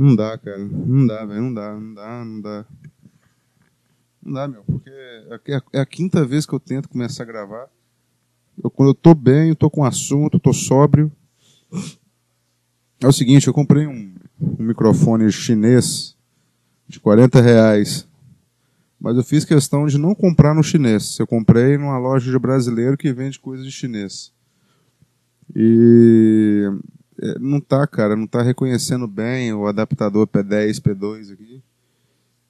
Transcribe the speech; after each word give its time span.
Não 0.00 0.16
dá, 0.16 0.38
cara. 0.38 0.56
Não 0.56 1.06
dá, 1.06 1.26
velho. 1.26 1.42
Não 1.42 1.52
dá, 1.52 1.74
não 1.74 1.94
dá, 1.94 2.24
não 2.24 2.40
dá. 2.40 2.66
Não 4.22 4.32
dá, 4.32 4.48
meu, 4.48 4.64
porque 4.64 4.88
é, 4.88 5.62
é 5.74 5.80
a 5.80 5.84
quinta 5.84 6.24
vez 6.24 6.46
que 6.46 6.54
eu 6.54 6.58
tento 6.58 6.88
começar 6.88 7.22
a 7.22 7.26
gravar. 7.26 7.68
Eu, 8.64 8.70
quando 8.70 8.88
eu 8.88 8.94
tô 8.94 9.14
bem, 9.14 9.50
eu 9.50 9.54
tô 9.54 9.68
com 9.68 9.84
assunto, 9.84 10.40
tô 10.40 10.54
sóbrio. 10.54 11.12
É 12.98 13.06
o 13.06 13.12
seguinte, 13.12 13.46
eu 13.46 13.52
comprei 13.52 13.86
um, 13.86 14.14
um 14.40 14.62
microfone 14.64 15.30
chinês 15.30 16.16
de 16.88 16.98
40 16.98 17.38
reais. 17.42 18.08
Mas 18.98 19.18
eu 19.18 19.22
fiz 19.22 19.44
questão 19.44 19.86
de 19.86 19.98
não 19.98 20.14
comprar 20.14 20.54
no 20.54 20.62
chinês. 20.62 21.18
Eu 21.18 21.26
comprei 21.26 21.76
numa 21.76 21.98
loja 21.98 22.30
de 22.30 22.38
brasileiro 22.38 22.96
que 22.96 23.12
vende 23.12 23.38
coisas 23.38 23.66
de 23.66 23.72
chinês. 23.72 24.32
E 25.54 26.70
não 27.38 27.60
tá, 27.60 27.86
cara, 27.86 28.16
não 28.16 28.26
tá 28.26 28.42
reconhecendo 28.42 29.06
bem 29.06 29.52
o 29.52 29.66
adaptador 29.66 30.26
P10, 30.26 30.80
P2 30.80 31.32
aqui. 31.32 31.62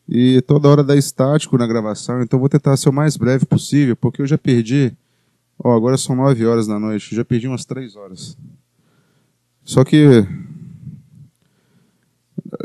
E 0.09 0.43
toda 0.43 0.69
hora 0.69 0.83
dá 0.83 0.97
estático 0.97 1.57
na 1.57 1.67
gravação, 1.67 2.21
então 2.23 2.39
vou 2.39 2.49
tentar 2.49 2.77
ser 2.77 2.89
o 2.89 2.93
mais 2.93 3.17
breve 3.17 3.47
possível, 3.47 3.95
porque 3.95 4.21
eu 4.23 4.27
já 4.27 4.37
perdi. 4.37 4.93
Ó, 5.63 5.77
agora 5.77 5.97
são 5.97 6.17
9 6.17 6.45
horas 6.47 6.67
da 6.67 6.79
noite, 6.79 7.15
já 7.15 7.25
perdi 7.25 7.47
umas 7.47 7.65
3 7.65 7.95
horas. 7.95 8.37
Só 9.65 9.85
que. 9.85 10.27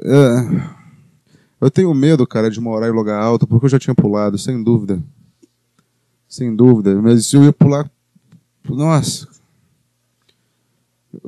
É, 0.03 0.75
eu 1.61 1.69
tenho 1.69 1.93
medo, 1.93 2.25
cara, 2.25 2.49
de 2.49 2.59
morar 2.59 2.87
em 2.87 2.91
lugar 2.91 3.21
alto, 3.21 3.45
porque 3.45 3.65
eu 3.65 3.69
já 3.69 3.79
tinha 3.79 3.95
pulado, 3.95 4.37
sem 4.37 4.63
dúvida. 4.63 5.01
Sem 6.27 6.55
dúvida. 6.55 6.99
Mas 7.01 7.27
se 7.27 7.35
eu 7.35 7.43
ia 7.43 7.53
pular. 7.53 7.89
Nossa. 8.67 9.34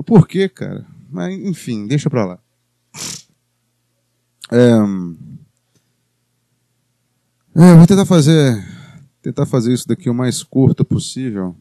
Por 0.05 0.27
quê, 0.27 0.47
cara? 0.49 0.85
Mas, 1.09 1.33
enfim, 1.39 1.87
deixa 1.87 2.09
pra 2.09 2.25
lá. 2.25 2.39
É. 4.51 4.71
É, 7.59 7.75
vou 7.75 7.87
tentar 7.87 8.05
fazer, 8.05 8.63
tentar 9.21 9.45
fazer 9.45 9.73
isso 9.73 9.87
daqui 9.87 10.09
o 10.09 10.13
mais 10.13 10.43
curto 10.43 10.85
possível. 10.85 11.55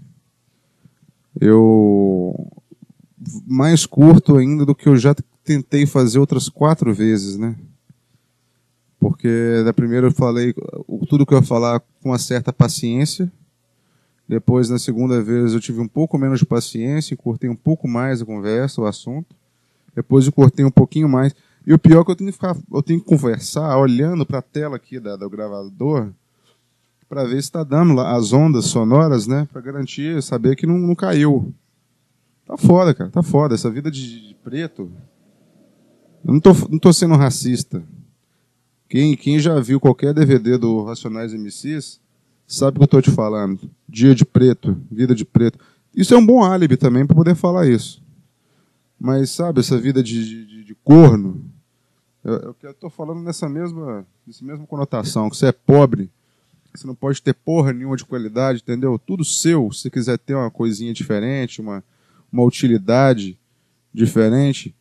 Eu 1.40 2.50
mais 3.46 3.86
curto 3.86 4.36
ainda 4.36 4.64
do 4.64 4.74
que 4.74 4.88
eu 4.88 4.96
já 4.96 5.14
tentei 5.42 5.86
fazer 5.86 6.18
outras 6.18 6.48
quatro 6.48 6.92
vezes, 6.92 7.36
né? 7.36 7.56
Porque 8.98 9.62
da 9.64 9.72
primeira 9.72 10.08
eu 10.08 10.12
falei 10.12 10.54
tudo 11.08 11.24
que 11.24 11.32
eu 11.32 11.38
ia 11.38 11.44
falar 11.44 11.80
com 11.80 12.10
uma 12.10 12.18
certa 12.18 12.52
paciência. 12.52 13.30
Depois, 14.28 14.68
na 14.68 14.78
segunda 14.78 15.22
vez, 15.22 15.52
eu 15.52 15.60
tive 15.60 15.80
um 15.80 15.86
pouco 15.86 16.18
menos 16.18 16.40
de 16.40 16.46
paciência 16.46 17.14
e 17.14 17.16
cortei 17.16 17.48
um 17.48 17.54
pouco 17.54 17.86
mais 17.86 18.20
a 18.20 18.26
conversa, 18.26 18.80
o 18.80 18.86
assunto. 18.86 19.34
Depois 19.94 20.26
eu 20.26 20.32
cortei 20.32 20.64
um 20.64 20.70
pouquinho 20.70 21.08
mais. 21.08 21.34
E 21.66 21.72
o 21.72 21.78
pior 21.78 22.00
é 22.00 22.04
que 22.04 22.10
eu 22.10 22.16
tenho 22.16 22.30
que, 22.30 22.36
ficar, 22.36 22.56
eu 22.72 22.82
tenho 22.82 23.00
que 23.00 23.06
conversar 23.06 23.76
olhando 23.78 24.26
para 24.26 24.38
a 24.38 24.42
tela 24.42 24.76
aqui 24.76 24.98
da, 25.00 25.16
do 25.16 25.30
gravador 25.30 26.12
para 27.08 27.24
ver 27.24 27.34
se 27.34 27.48
está 27.48 27.62
dando 27.62 28.00
as 28.00 28.32
ondas 28.32 28.66
sonoras, 28.66 29.26
né? 29.26 29.48
Para 29.52 29.60
garantir, 29.60 30.22
saber 30.22 30.56
que 30.56 30.66
não, 30.66 30.76
não, 30.76 30.94
caiu. 30.94 31.54
Tá 32.44 32.56
foda, 32.56 32.92
cara. 32.92 33.10
Tá 33.10 33.22
foda. 33.22 33.54
Essa 33.54 33.70
vida 33.70 33.90
de, 33.90 34.28
de 34.28 34.34
preto. 34.34 34.90
Eu 36.24 36.32
não 36.32 36.40
tô, 36.40 36.52
não 36.68 36.78
tô 36.78 36.92
sendo 36.92 37.14
racista. 37.14 37.82
Quem, 38.88 39.16
quem 39.16 39.38
já 39.38 39.58
viu 39.60 39.80
qualquer 39.80 40.12
DVD 40.12 40.58
do 40.58 40.84
Racionais 40.84 41.32
MCs 41.32 42.00
sabe 42.46 42.76
o 42.76 42.80
que 42.80 42.84
eu 42.84 42.88
tô 42.88 43.02
te 43.02 43.10
falando. 43.10 43.70
Dia 43.88 44.14
de 44.14 44.24
preto, 44.24 44.76
vida 44.90 45.14
de 45.14 45.24
preto. 45.24 45.58
Isso 45.94 46.14
é 46.14 46.16
um 46.16 46.26
bom 46.26 46.42
álibi 46.42 46.76
também 46.76 47.06
para 47.06 47.16
poder 47.16 47.34
falar 47.34 47.66
isso. 47.66 48.02
Mas 48.98 49.30
sabe, 49.30 49.60
essa 49.60 49.78
vida 49.78 50.02
de, 50.02 50.46
de, 50.46 50.64
de 50.64 50.74
corno, 50.74 51.44
eu, 52.24 52.56
eu 52.62 52.74
tô 52.74 52.90
falando 52.90 53.20
nessa 53.20 53.48
mesma, 53.48 54.06
nessa 54.26 54.44
mesma 54.44 54.66
conotação, 54.66 55.30
que 55.30 55.36
você 55.36 55.46
é 55.46 55.52
pobre, 55.52 56.10
você 56.74 56.86
não 56.86 56.94
pode 56.94 57.22
ter 57.22 57.34
porra 57.34 57.72
nenhuma 57.72 57.96
de 57.96 58.04
qualidade, 58.04 58.60
entendeu? 58.62 58.98
Tudo 58.98 59.24
seu, 59.24 59.70
se 59.72 59.82
você 59.82 59.90
quiser 59.90 60.18
ter 60.18 60.34
uma 60.34 60.50
coisinha 60.50 60.92
diferente, 60.92 61.60
uma, 61.60 61.82
uma 62.30 62.42
utilidade 62.42 63.38
diferente, 63.92 64.74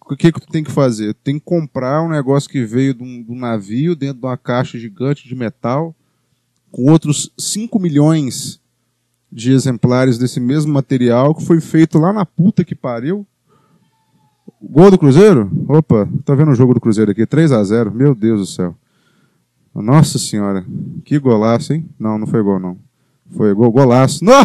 o 0.00 0.16
que, 0.16 0.30
que 0.32 0.40
tu 0.40 0.46
tem 0.48 0.62
que 0.62 0.70
fazer? 0.70 1.14
Tem 1.14 1.38
que 1.38 1.44
comprar 1.44 2.02
um 2.02 2.08
negócio 2.08 2.50
que 2.50 2.64
veio 2.64 2.92
de 2.92 3.02
um, 3.02 3.22
de 3.22 3.30
um, 3.30 3.38
navio 3.38 3.96
dentro 3.96 4.20
de 4.20 4.26
uma 4.26 4.36
caixa 4.36 4.78
gigante 4.78 5.26
de 5.26 5.34
metal, 5.34 5.94
com 6.70 6.90
outros 6.90 7.32
5 7.38 7.78
milhões 7.78 8.60
de 9.30 9.52
exemplares 9.52 10.18
desse 10.18 10.40
mesmo 10.40 10.72
material 10.72 11.34
que 11.34 11.44
foi 11.44 11.60
feito 11.60 11.98
lá 11.98 12.12
na 12.12 12.24
puta 12.24 12.64
que 12.64 12.74
pariu, 12.74 13.26
Gol 14.60 14.90
do 14.90 14.98
Cruzeiro? 14.98 15.50
Opa, 15.68 16.08
tá 16.24 16.34
vendo 16.34 16.50
o 16.50 16.54
jogo 16.54 16.74
do 16.74 16.80
Cruzeiro 16.80 17.10
aqui? 17.10 17.24
3 17.24 17.52
a 17.52 17.62
0 17.62 17.92
Meu 17.92 18.14
Deus 18.14 18.40
do 18.40 18.46
céu. 18.46 18.74
Nossa 19.74 20.18
senhora. 20.18 20.64
Que 21.04 21.18
golaço, 21.18 21.72
hein? 21.72 21.88
Não, 21.98 22.18
não 22.18 22.26
foi 22.26 22.42
gol, 22.42 22.58
não. 22.58 22.76
Foi 23.36 23.54
gol, 23.54 23.70
golaço. 23.70 24.24
Não! 24.24 24.42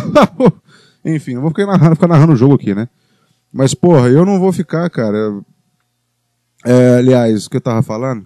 Enfim, 1.06 1.34
não 1.34 1.42
vou 1.42 1.50
ficar 1.50 1.66
narrando, 1.66 1.96
ficar 1.96 2.08
narrando 2.08 2.34
o 2.34 2.36
jogo 2.36 2.54
aqui, 2.54 2.74
né? 2.74 2.88
Mas, 3.52 3.74
porra, 3.74 4.08
eu 4.08 4.26
não 4.26 4.40
vou 4.40 4.54
ficar, 4.54 4.90
cara. 4.90 5.42
É, 6.66 6.98
aliás, 6.98 7.46
o 7.46 7.50
que 7.50 7.58
eu 7.58 7.62
tava 7.62 7.82
falando? 7.82 8.26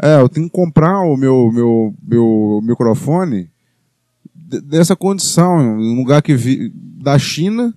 É, 0.00 0.20
eu 0.20 0.28
tenho 0.28 0.46
que 0.46 0.52
comprar 0.52 1.00
o 1.02 1.16
meu, 1.16 1.50
meu, 1.52 1.94
meu 2.02 2.60
microfone 2.62 3.50
dessa 4.34 4.94
condição, 4.94 5.56
um 5.78 5.96
lugar 5.96 6.22
que 6.22 6.34
vi, 6.34 6.70
da 6.74 7.18
China, 7.18 7.74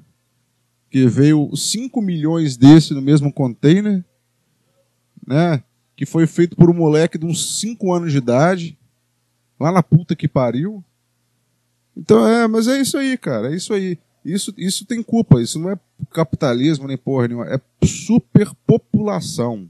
que 0.89 1.07
veio 1.07 1.56
5 1.56 2.01
milhões 2.01 2.57
desse 2.57 2.94
no 2.94 3.01
mesmo 3.01 3.31
container, 3.31 4.03
né? 5.25 5.63
Que 5.95 6.06
foi 6.06 6.27
feito 6.27 6.56
por 6.56 6.69
um 6.69 6.73
moleque 6.73 7.17
de 7.17 7.25
uns 7.25 7.59
5 7.59 7.94
anos 7.94 8.11
de 8.11 8.17
idade, 8.17 8.77
lá 9.59 9.72
na 9.72 9.81
puta 9.81 10.16
que 10.16 10.27
pariu. 10.27 10.83
Então 11.95 12.27
é, 12.27 12.47
mas 12.47 12.67
é 12.67 12.79
isso 12.79 12.97
aí, 12.97 13.17
cara, 13.17 13.51
é 13.51 13.56
isso 13.56 13.73
aí. 13.73 13.97
Isso, 14.23 14.53
isso 14.57 14.85
tem 14.85 15.01
culpa, 15.01 15.41
isso 15.41 15.57
não 15.57 15.72
é 15.72 15.79
capitalismo 16.11 16.88
nem 16.88 16.97
porra 16.97 17.27
nenhuma, 17.27 17.47
é 17.47 17.59
superpopulação. 17.83 19.69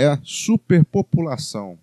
É 0.00 0.16
superpopulação. 0.22 1.76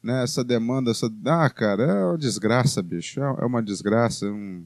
Né, 0.00 0.22
essa 0.22 0.44
demanda, 0.44 0.92
essa. 0.92 1.10
Ah, 1.24 1.50
cara, 1.50 1.82
é 1.82 2.04
uma 2.04 2.18
desgraça, 2.18 2.80
bicho. 2.80 3.20
É, 3.20 3.24
é 3.24 3.44
uma 3.44 3.62
desgraça. 3.62 4.26
Um 4.26 4.64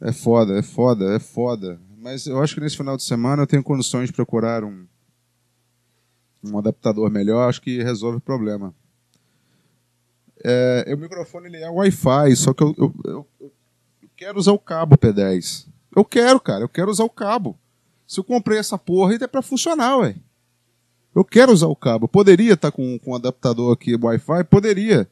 é 0.00 0.12
foda, 0.12 0.56
é 0.56 0.62
foda, 0.62 1.16
é 1.16 1.18
foda. 1.18 1.80
Mas 1.98 2.26
eu 2.26 2.40
acho 2.40 2.54
que 2.54 2.60
nesse 2.60 2.76
final 2.76 2.96
de 2.96 3.02
semana 3.02 3.42
eu 3.42 3.46
tenho 3.46 3.64
condições 3.64 4.10
de 4.10 4.12
procurar 4.12 4.62
um, 4.62 4.86
um 6.44 6.56
adaptador 6.58 7.10
melhor, 7.10 7.48
acho 7.48 7.62
que 7.62 7.82
resolve 7.82 8.18
o 8.18 8.20
problema. 8.20 8.72
É, 10.44 10.92
o 10.94 10.98
microfone 10.98 11.46
ele 11.46 11.56
é 11.56 11.70
Wi-Fi, 11.70 12.36
só 12.36 12.52
que 12.52 12.62
eu, 12.62 12.74
eu, 12.76 12.94
eu, 13.04 13.28
eu, 13.40 13.52
quero 14.14 14.38
usar 14.38 14.52
o 14.52 14.58
cabo 14.58 14.96
P10. 14.96 15.66
Eu 15.96 16.04
quero, 16.04 16.38
cara, 16.38 16.62
eu 16.62 16.68
quero 16.68 16.90
usar 16.90 17.04
o 17.04 17.10
cabo. 17.10 17.58
Se 18.06 18.20
eu 18.20 18.24
comprei 18.24 18.58
essa 18.58 18.76
porra, 18.76 19.14
é 19.14 19.26
para 19.26 19.42
funcionar, 19.42 19.96
ué. 19.96 20.16
Eu 21.14 21.24
quero 21.24 21.52
usar 21.52 21.68
o 21.68 21.76
cabo. 21.76 22.08
poderia 22.08 22.54
estar 22.54 22.70
tá 22.70 22.76
com, 22.76 22.98
com 22.98 23.12
um 23.12 23.14
adaptador 23.14 23.72
aqui 23.72 23.94
Wi-Fi? 23.94 24.44
Poderia. 24.44 25.08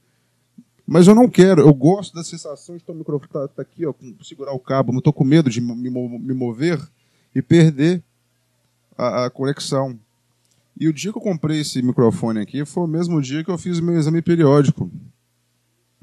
Mas 0.86 1.06
eu 1.06 1.14
não 1.14 1.28
quero, 1.28 1.62
eu 1.62 1.72
gosto 1.72 2.14
da 2.14 2.24
sensação 2.24 2.76
de 2.76 2.82
ter 2.82 2.92
o 2.92 2.94
microfone 2.94 3.30
tá, 3.32 3.48
tá 3.48 3.62
aqui, 3.62 3.86
ó, 3.86 3.92
com, 3.92 4.14
segurar 4.22 4.52
o 4.52 4.58
cabo, 4.58 4.92
não 4.92 4.98
estou 4.98 5.12
com 5.12 5.24
medo 5.24 5.48
de 5.48 5.60
me, 5.60 5.74
me 5.74 6.34
mover 6.34 6.80
e 7.34 7.40
perder 7.40 8.02
a, 8.98 9.26
a, 9.26 9.30
conexão. 9.30 9.98
E 10.78 10.88
o 10.88 10.92
dia 10.92 11.12
que 11.12 11.18
eu 11.18 11.22
comprei 11.22 11.60
esse 11.60 11.80
microfone 11.82 12.40
aqui 12.40 12.64
foi 12.64 12.82
o 12.82 12.88
mesmo 12.88 13.22
dia 13.22 13.44
que 13.44 13.50
eu 13.50 13.56
fiz 13.56 13.78
o 13.78 13.82
meu 13.82 13.96
exame 13.96 14.20
periódico. 14.20 14.90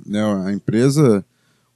Né, 0.06 0.24
a 0.46 0.54
empresa, 0.54 1.26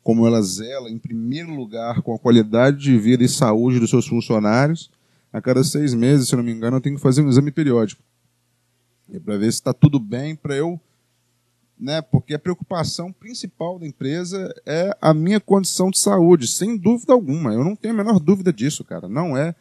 como 0.02 0.26
ela 0.26 0.42
zela, 0.42 0.90
em 0.90 0.98
primeiro 0.98 1.54
lugar, 1.54 2.02
com 2.02 2.16
a 2.16 2.20
qualidade 2.20 2.78
de 2.78 2.98
vida 2.98 3.24
e 3.24 3.28
saúde 3.30 3.80
dos 3.80 3.90
seus 3.90 4.08
funcionários, 4.08 4.90
a 5.32 5.42
cada 5.42 5.62
seis 5.64 5.94
meses, 5.94 6.30
se 6.30 6.36
eu 6.36 6.38
não 6.38 6.44
me 6.44 6.54
engano, 6.54 6.78
eu 6.78 6.82
tenho 6.82 6.96
que 6.96 7.02
fazer 7.02 7.22
um 7.22 7.28
exame 7.28 7.52
periódico. 7.52 8.02
Para 9.20 9.38
ver 9.38 9.52
se 9.52 9.60
está 9.60 9.74
tudo 9.74 10.00
bem, 10.00 10.36
para 10.36 10.56
eu 10.56 10.80
né? 11.84 12.02
Porque 12.02 12.34
a 12.34 12.40
preocupação 12.40 13.12
principal 13.12 13.78
da 13.78 13.86
empresa 13.86 14.54
é 14.66 14.96
a 15.02 15.14
minha 15.14 15.40
condição 15.40 15.92
de 15.92 16.00
saúde, 16.00 16.48
sem 16.48 16.78
dúvida 16.78 17.12
alguma. 17.14 17.54
Eu 17.54 17.64
não 17.64 17.76
tenho 17.76 17.94
a 17.94 17.98
menor 17.98 18.20
dúvida 18.20 18.54
disso, 18.54 18.84
cara. 18.84 19.10
Não 19.10 19.36
é 19.36 19.54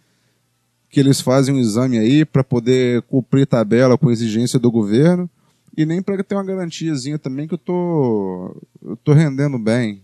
que 0.88 1.00
eles 1.00 1.20
fazem 1.20 1.54
um 1.54 1.58
exame 1.58 1.98
aí 1.98 2.24
para 2.24 2.44
poder 2.44 3.02
cumprir 3.02 3.46
tabela 3.46 3.98
com 3.98 4.10
exigência 4.10 4.58
do 4.58 4.70
governo 4.70 5.28
e 5.76 5.86
nem 5.86 6.02
para 6.02 6.22
ter 6.22 6.34
uma 6.34 6.44
garantiazinha 6.44 7.18
também 7.18 7.48
que 7.48 7.54
eu 7.54 7.58
tô 7.58 8.54
eu 8.82 8.96
tô 8.98 9.12
rendendo 9.12 9.58
bem. 9.58 10.02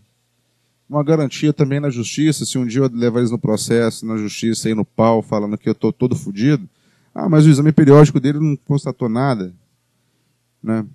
Uma 0.88 1.04
garantia 1.04 1.52
também 1.52 1.78
na 1.78 1.90
justiça, 1.90 2.46
se 2.46 2.56
um 2.56 2.66
dia 2.66 2.80
eu 2.80 2.90
levar 2.90 3.18
eles 3.18 3.30
no 3.30 3.38
processo, 3.38 4.06
na 4.06 4.16
justiça 4.16 4.66
aí 4.66 4.74
no 4.74 4.86
pau, 4.86 5.20
falando 5.20 5.58
que 5.58 5.68
eu 5.68 5.74
tô 5.74 5.92
todo 5.92 6.16
fodido. 6.16 6.66
Ah, 7.20 7.28
mas 7.28 7.44
o 7.44 7.50
exame 7.50 7.72
periódico 7.72 8.20
dele 8.20 8.38
não 8.38 8.54
constatou 8.54 9.08
nada, 9.08 9.52
né? 10.62 10.86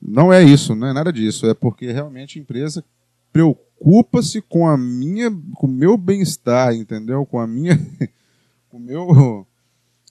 Não 0.00 0.32
é 0.32 0.42
isso, 0.42 0.74
não 0.74 0.88
é 0.88 0.92
nada 0.94 1.12
disso. 1.12 1.44
É 1.46 1.52
porque 1.52 1.92
realmente 1.92 2.38
a 2.38 2.42
empresa 2.42 2.82
preocupa-se 3.30 4.40
com 4.40 4.66
a 4.66 4.74
minha, 4.78 5.30
com 5.54 5.66
o 5.66 5.70
meu 5.70 5.98
bem-estar, 5.98 6.74
entendeu? 6.74 7.26
Com 7.26 7.38
a 7.38 7.46
minha, 7.46 7.76
com 8.70 8.78
o 8.78 8.80
meu, 8.80 9.46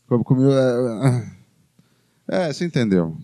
com, 0.07 0.33
o 0.35 0.37
meu, 0.37 0.51
é, 0.51 1.31
É, 2.27 2.53
você 2.53 2.65
entendeu. 2.65 3.17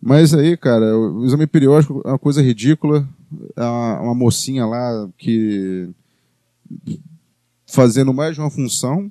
Mas 0.00 0.32
aí, 0.34 0.56
cara, 0.56 0.96
o 0.96 1.24
exame 1.24 1.48
periódico 1.48 2.00
é 2.04 2.10
uma 2.10 2.18
coisa 2.18 2.42
ridícula. 2.42 3.08
Uma 3.56 4.14
mocinha 4.14 4.64
lá 4.66 5.10
que 5.18 5.90
fazendo 7.66 8.14
mais 8.14 8.36
de 8.36 8.40
uma 8.40 8.50
função, 8.50 9.10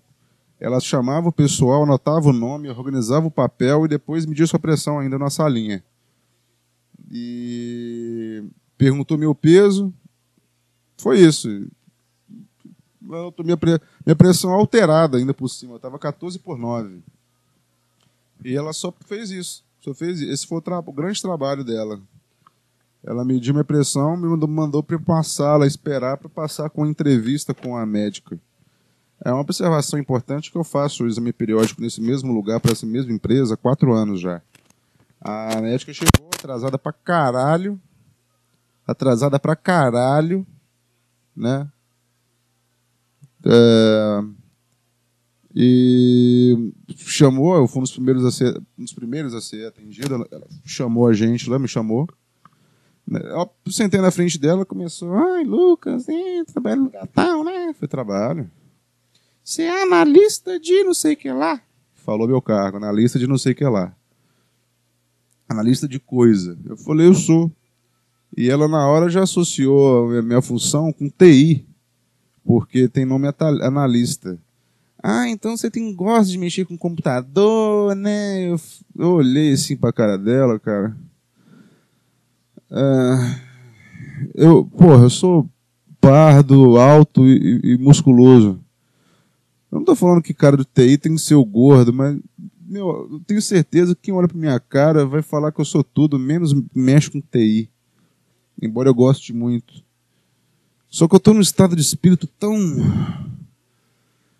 ela 0.59 0.79
chamava 0.79 1.29
o 1.29 1.31
pessoal, 1.31 1.83
anotava 1.83 2.29
o 2.29 2.33
nome, 2.33 2.69
organizava 2.69 3.27
o 3.27 3.31
papel 3.31 3.85
e 3.85 3.89
depois 3.89 4.25
media 4.25 4.47
sua 4.47 4.59
pressão 4.59 4.99
ainda 4.99 5.19
na 5.19 5.29
salinha. 5.29 5.83
E 7.11 8.43
perguntou 8.77 9.17
meu 9.17 9.35
peso, 9.35 9.93
foi 10.97 11.19
isso. 11.19 11.49
Minha, 13.01 13.59
minha 14.05 14.15
pressão 14.15 14.51
alterada 14.51 15.17
ainda 15.17 15.33
por 15.33 15.49
cima, 15.49 15.73
eu 15.73 15.77
estava 15.77 15.99
14 15.99 16.39
por 16.39 16.57
9. 16.57 17.01
E 18.43 18.55
ela 18.55 18.73
só 18.73 18.93
fez 19.05 19.31
isso. 19.31 19.63
Só 19.79 19.93
fez 19.93 20.21
isso. 20.21 20.31
Esse 20.31 20.47
foi 20.47 20.57
o, 20.57 20.61
tra 20.61 20.79
o 20.79 20.93
grande 20.93 21.21
trabalho 21.21 21.63
dela. 21.63 21.99
Ela 23.03 23.25
mediu 23.25 23.53
minha 23.53 23.65
pressão, 23.65 24.15
me 24.15 24.27
mandou, 24.27 24.47
mandou 24.47 24.81
para 24.81 24.95
uma 24.95 25.23
sala 25.23 25.67
esperar 25.67 26.17
para 26.17 26.29
passar 26.29 26.69
com 26.69 26.85
entrevista 26.85 27.53
com 27.53 27.75
a 27.75 27.85
médica. 27.85 28.39
É 29.25 29.31
uma 29.31 29.39
observação 29.39 29.97
importante 29.97 30.51
que 30.51 30.57
eu 30.57 30.65
faço 30.65 31.05
o 31.05 31.07
exame 31.07 31.31
periódico 31.31 31.81
nesse 31.81 32.01
mesmo 32.01 32.33
lugar, 32.33 32.59
para 32.59 32.73
essa 32.73 32.85
mesma 32.85 33.13
empresa, 33.13 33.53
há 33.53 33.57
quatro 33.57 33.93
anos 33.93 34.19
já. 34.19 34.41
A 35.21 35.61
médica 35.61 35.93
chegou 35.93 36.27
atrasada 36.27 36.77
pra 36.77 36.91
caralho. 36.91 37.79
Atrasada 38.85 39.39
pra 39.39 39.55
caralho. 39.55 40.45
Né? 41.33 41.65
É, 43.45 44.23
e 45.55 46.73
chamou, 46.97 47.55
eu 47.55 47.67
fui 47.67 47.79
um 47.79 47.83
dos 47.83 47.93
primeiros 47.93 48.25
a 48.25 48.31
ser, 48.31 48.57
um 48.77 48.83
dos 48.83 48.93
primeiros 48.93 49.33
a 49.33 49.39
ser 49.39 49.67
atendido. 49.67 50.15
Ela, 50.15 50.47
chamou 50.65 51.07
a 51.07 51.13
gente 51.13 51.49
lá, 51.49 51.57
me 51.57 51.67
chamou. 51.69 52.09
Eu 53.09 53.49
sentei 53.71 54.01
na 54.01 54.11
frente 54.11 54.37
dela, 54.37 54.65
começou, 54.65 55.13
ai, 55.13 55.45
Lucas, 55.45 56.09
hein, 56.09 56.43
trabalho 56.43 56.83
no 56.83 56.89
Gatão, 56.89 57.43
né? 57.45 57.73
Foi 57.73 57.87
trabalho. 57.87 58.51
Você 59.43 59.63
é 59.63 59.83
analista 59.83 60.57
de 60.57 60.83
não 60.83 60.93
sei 60.93 61.13
o 61.13 61.17
que 61.17 61.31
lá. 61.31 61.61
Falou 61.95 62.27
meu 62.27 62.41
cargo, 62.41 62.77
analista 62.77 63.19
de 63.19 63.27
não 63.27 63.37
sei 63.37 63.51
o 63.51 63.55
que 63.55 63.65
lá. 63.65 63.93
Analista 65.47 65.87
de 65.87 65.99
coisa. 65.99 66.57
Eu 66.65 66.77
falei, 66.77 67.07
eu 67.07 67.13
sou. 67.13 67.51
E 68.35 68.49
ela 68.49 68.67
na 68.67 68.87
hora 68.87 69.09
já 69.09 69.23
associou 69.23 70.17
a 70.17 70.21
minha 70.21 70.41
função 70.41 70.91
com 70.93 71.09
TI, 71.09 71.65
porque 72.43 72.87
tem 72.87 73.05
nome 73.05 73.27
analista. 73.61 74.39
Ah, 75.01 75.27
então 75.27 75.57
você 75.57 75.69
tem 75.69 75.93
gosta 75.93 76.31
de 76.31 76.37
mexer 76.37 76.65
com 76.65 76.77
computador, 76.77 77.93
né? 77.93 78.49
Eu, 78.49 78.59
eu 78.97 79.11
olhei 79.11 79.51
assim 79.51 79.75
pra 79.75 79.91
cara 79.91 80.17
dela, 80.17 80.57
cara. 80.57 80.95
Ah, 82.71 83.39
eu, 84.33 84.65
porra, 84.65 85.03
eu 85.03 85.09
sou 85.09 85.47
pardo, 85.99 86.77
alto 86.77 87.27
e, 87.27 87.59
e 87.63 87.77
musculoso. 87.77 88.62
Eu 89.73 89.79
não 89.79 89.85
tô 89.85 89.95
falando 89.95 90.21
que 90.21 90.35
cara 90.35 90.55
do 90.55 90.63
TI 90.63 90.99
tem 90.99 91.15
que 91.15 91.21
ser 91.21 91.33
o 91.33 91.43
gordo, 91.43 91.91
mas 91.91 92.15
meu, 92.63 93.09
eu 93.11 93.19
tenho 93.25 93.41
certeza 93.41 93.95
que 93.95 94.03
quem 94.03 94.13
olha 94.13 94.27
pra 94.27 94.37
minha 94.37 94.59
cara 94.59 95.03
vai 95.03 95.23
falar 95.23 95.51
que 95.51 95.59
eu 95.59 95.65
sou 95.65 95.83
tudo, 95.83 96.19
menos 96.19 96.53
mexe 96.75 97.09
com 97.09 97.19
TI. 97.19 97.67
Embora 98.61 98.87
eu 98.87 98.93
goste 98.93 99.33
muito. 99.33 99.83
Só 100.87 101.07
que 101.07 101.15
eu 101.15 101.19
tô 101.19 101.33
num 101.33 101.41
estado 101.41 101.75
de 101.75 101.81
espírito 101.81 102.27
tão. 102.27 102.55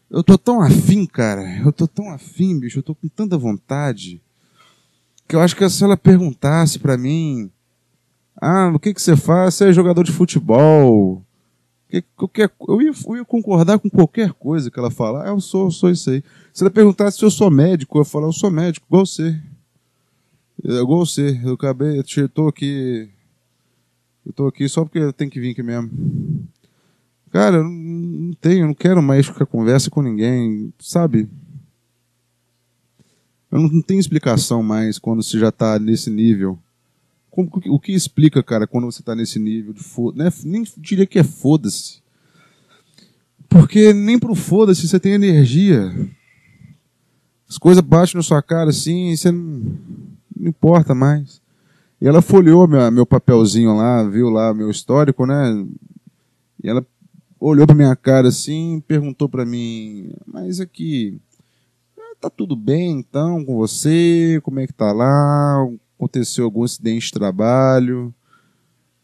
Eu 0.08 0.24
tô 0.24 0.38
tão 0.38 0.62
afim, 0.62 1.04
cara. 1.04 1.42
Eu 1.66 1.74
tô 1.74 1.88
tão 1.88 2.12
afim, 2.12 2.60
bicho. 2.60 2.78
Eu 2.78 2.84
tô 2.84 2.94
com 2.94 3.08
tanta 3.08 3.36
vontade. 3.36 4.22
Que 5.28 5.36
eu 5.36 5.40
acho 5.40 5.56
que 5.56 5.68
se 5.68 5.84
ela 5.84 5.98
perguntasse 5.98 6.78
para 6.78 6.96
mim. 6.96 7.50
Ah, 8.40 8.72
o 8.72 8.78
que, 8.78 8.94
que 8.94 9.02
você 9.02 9.16
faz? 9.16 9.56
Você 9.56 9.70
é 9.70 9.74
jogador 9.74 10.04
de 10.04 10.12
futebol? 10.12 11.26
Qualquer, 12.16 12.52
eu, 12.68 12.82
ia, 12.82 12.92
eu 13.08 13.18
ia 13.18 13.26
concordar 13.26 13.78
com 13.78 13.90
qualquer 13.90 14.34
coisa 14.34 14.72
que 14.72 14.80
ela 14.80 14.90
falar. 14.90 15.26
Ah, 15.26 15.30
eu 15.30 15.40
sou, 15.40 15.66
eu 15.66 15.72
sou 15.72 15.92
isso 15.92 16.10
aí. 16.10 16.24
Se 16.52 16.64
ela 16.64 16.72
perguntasse 16.72 17.18
se 17.18 17.26
eu 17.26 17.30
sou 17.30 17.52
médico, 17.52 17.98
eu 17.98 18.02
ia 18.02 18.06
falar, 18.06 18.28
eu 18.28 18.34
sou 18.34 18.50
médico, 18.50 18.88
igual 18.88 19.06
você. 19.06 19.40
É 20.64 20.82
igual 20.82 21.06
você. 21.06 21.40
Eu 21.44 21.54
acabei, 21.54 22.00
eu 22.00 22.30
tô 22.30 22.48
aqui. 22.48 23.10
Eu 24.26 24.34
tô 24.34 24.48
aqui 24.48 24.68
só 24.68 24.84
porque 24.84 25.00
eu 25.00 25.14
tenho 25.14 25.30
que 25.30 25.40
vir 25.40 25.52
aqui 25.52 25.62
mesmo. 25.62 25.92
Cara, 27.32 27.58
eu 27.58 27.64
não 27.64 28.34
tenho, 28.34 28.64
eu 28.64 28.68
não 28.68 28.74
quero 28.74 29.02
mais 29.02 29.26
ficar 29.26 29.46
conversa 29.46 29.90
com 29.90 30.02
ninguém, 30.02 30.74
sabe? 30.80 31.28
Eu 33.52 33.60
não, 33.60 33.68
não 33.70 33.82
tenho 33.82 34.00
explicação 34.00 34.64
mais 34.64 34.98
quando 34.98 35.22
você 35.22 35.38
já 35.38 35.52
tá 35.52 35.78
nesse 35.78 36.10
nível. 36.10 36.58
Como, 37.34 37.50
o 37.66 37.80
que 37.80 37.92
explica, 37.92 38.44
cara, 38.44 38.68
quando 38.68 38.86
você 38.86 39.02
está 39.02 39.16
nesse 39.16 39.40
nível 39.40 39.74
de 39.74 39.82
foda 39.82 40.24
né? 40.24 40.32
Nem 40.44 40.64
diria 40.78 41.08
que 41.08 41.18
é 41.18 41.24
foda-se. 41.24 42.00
Porque 43.50 43.92
nem 43.92 44.20
pro 44.20 44.36
foda-se 44.36 44.88
você 44.88 45.00
tem 45.00 45.14
energia. 45.14 45.92
As 47.50 47.58
coisas 47.58 47.84
batem 47.84 48.18
na 48.18 48.22
sua 48.22 48.40
cara 48.40 48.70
assim, 48.70 49.16
você 49.16 49.32
não, 49.32 49.78
não 50.38 50.48
importa 50.48 50.94
mais. 50.94 51.42
E 52.00 52.08
ela 52.08 52.22
folheou 52.22 52.68
meu, 52.68 52.92
meu 52.92 53.06
papelzinho 53.06 53.76
lá, 53.76 54.04
viu 54.04 54.30
lá 54.30 54.54
meu 54.54 54.70
histórico, 54.70 55.26
né? 55.26 55.66
E 56.64 56.70
ela 56.70 56.86
olhou 57.40 57.66
pra 57.66 57.76
minha 57.76 57.96
cara 57.96 58.28
assim, 58.28 58.80
perguntou 58.88 59.28
para 59.28 59.44
mim, 59.44 60.12
mas 60.28 60.60
aqui, 60.60 61.20
tá 62.22 62.30
tudo 62.30 62.56
bem 62.56 63.00
então 63.00 63.44
com 63.44 63.56
você? 63.56 64.40
Como 64.44 64.60
é 64.60 64.68
que 64.68 64.74
tá 64.74 64.92
lá? 64.92 65.68
Aconteceu 66.04 66.46
algum 66.46 66.64
acidente 66.64 67.08
de 67.08 67.12
trabalho. 67.12 68.14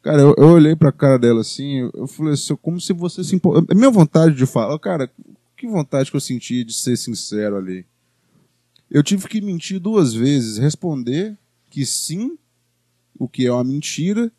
Cara, 0.01 0.21
eu, 0.21 0.35
eu 0.37 0.47
olhei 0.49 0.75
pra 0.75 0.91
cara 0.91 1.19
dela 1.19 1.41
assim, 1.41 1.89
eu 1.93 2.07
falei 2.07 2.33
assim, 2.33 2.55
como 2.55 2.79
se 2.79 2.93
você 2.93 3.23
se 3.23 3.35
impor... 3.35 3.65
A 3.69 3.75
minha 3.75 3.89
vontade 3.89 4.35
de 4.35 4.45
falar, 4.45 4.77
cara, 4.79 5.11
que 5.57 5.67
vontade 5.67 6.09
que 6.09 6.15
eu 6.15 6.21
senti 6.21 6.63
de 6.63 6.73
ser 6.73 6.97
sincero 6.97 7.57
ali. 7.57 7.85
Eu 8.89 9.03
tive 9.03 9.27
que 9.27 9.41
mentir 9.41 9.79
duas 9.79 10.13
vezes, 10.13 10.57
responder 10.57 11.37
que 11.69 11.85
sim, 11.85 12.37
o 13.17 13.27
que 13.27 13.45
é 13.45 13.51
uma 13.51 13.63
mentira, 13.63 14.31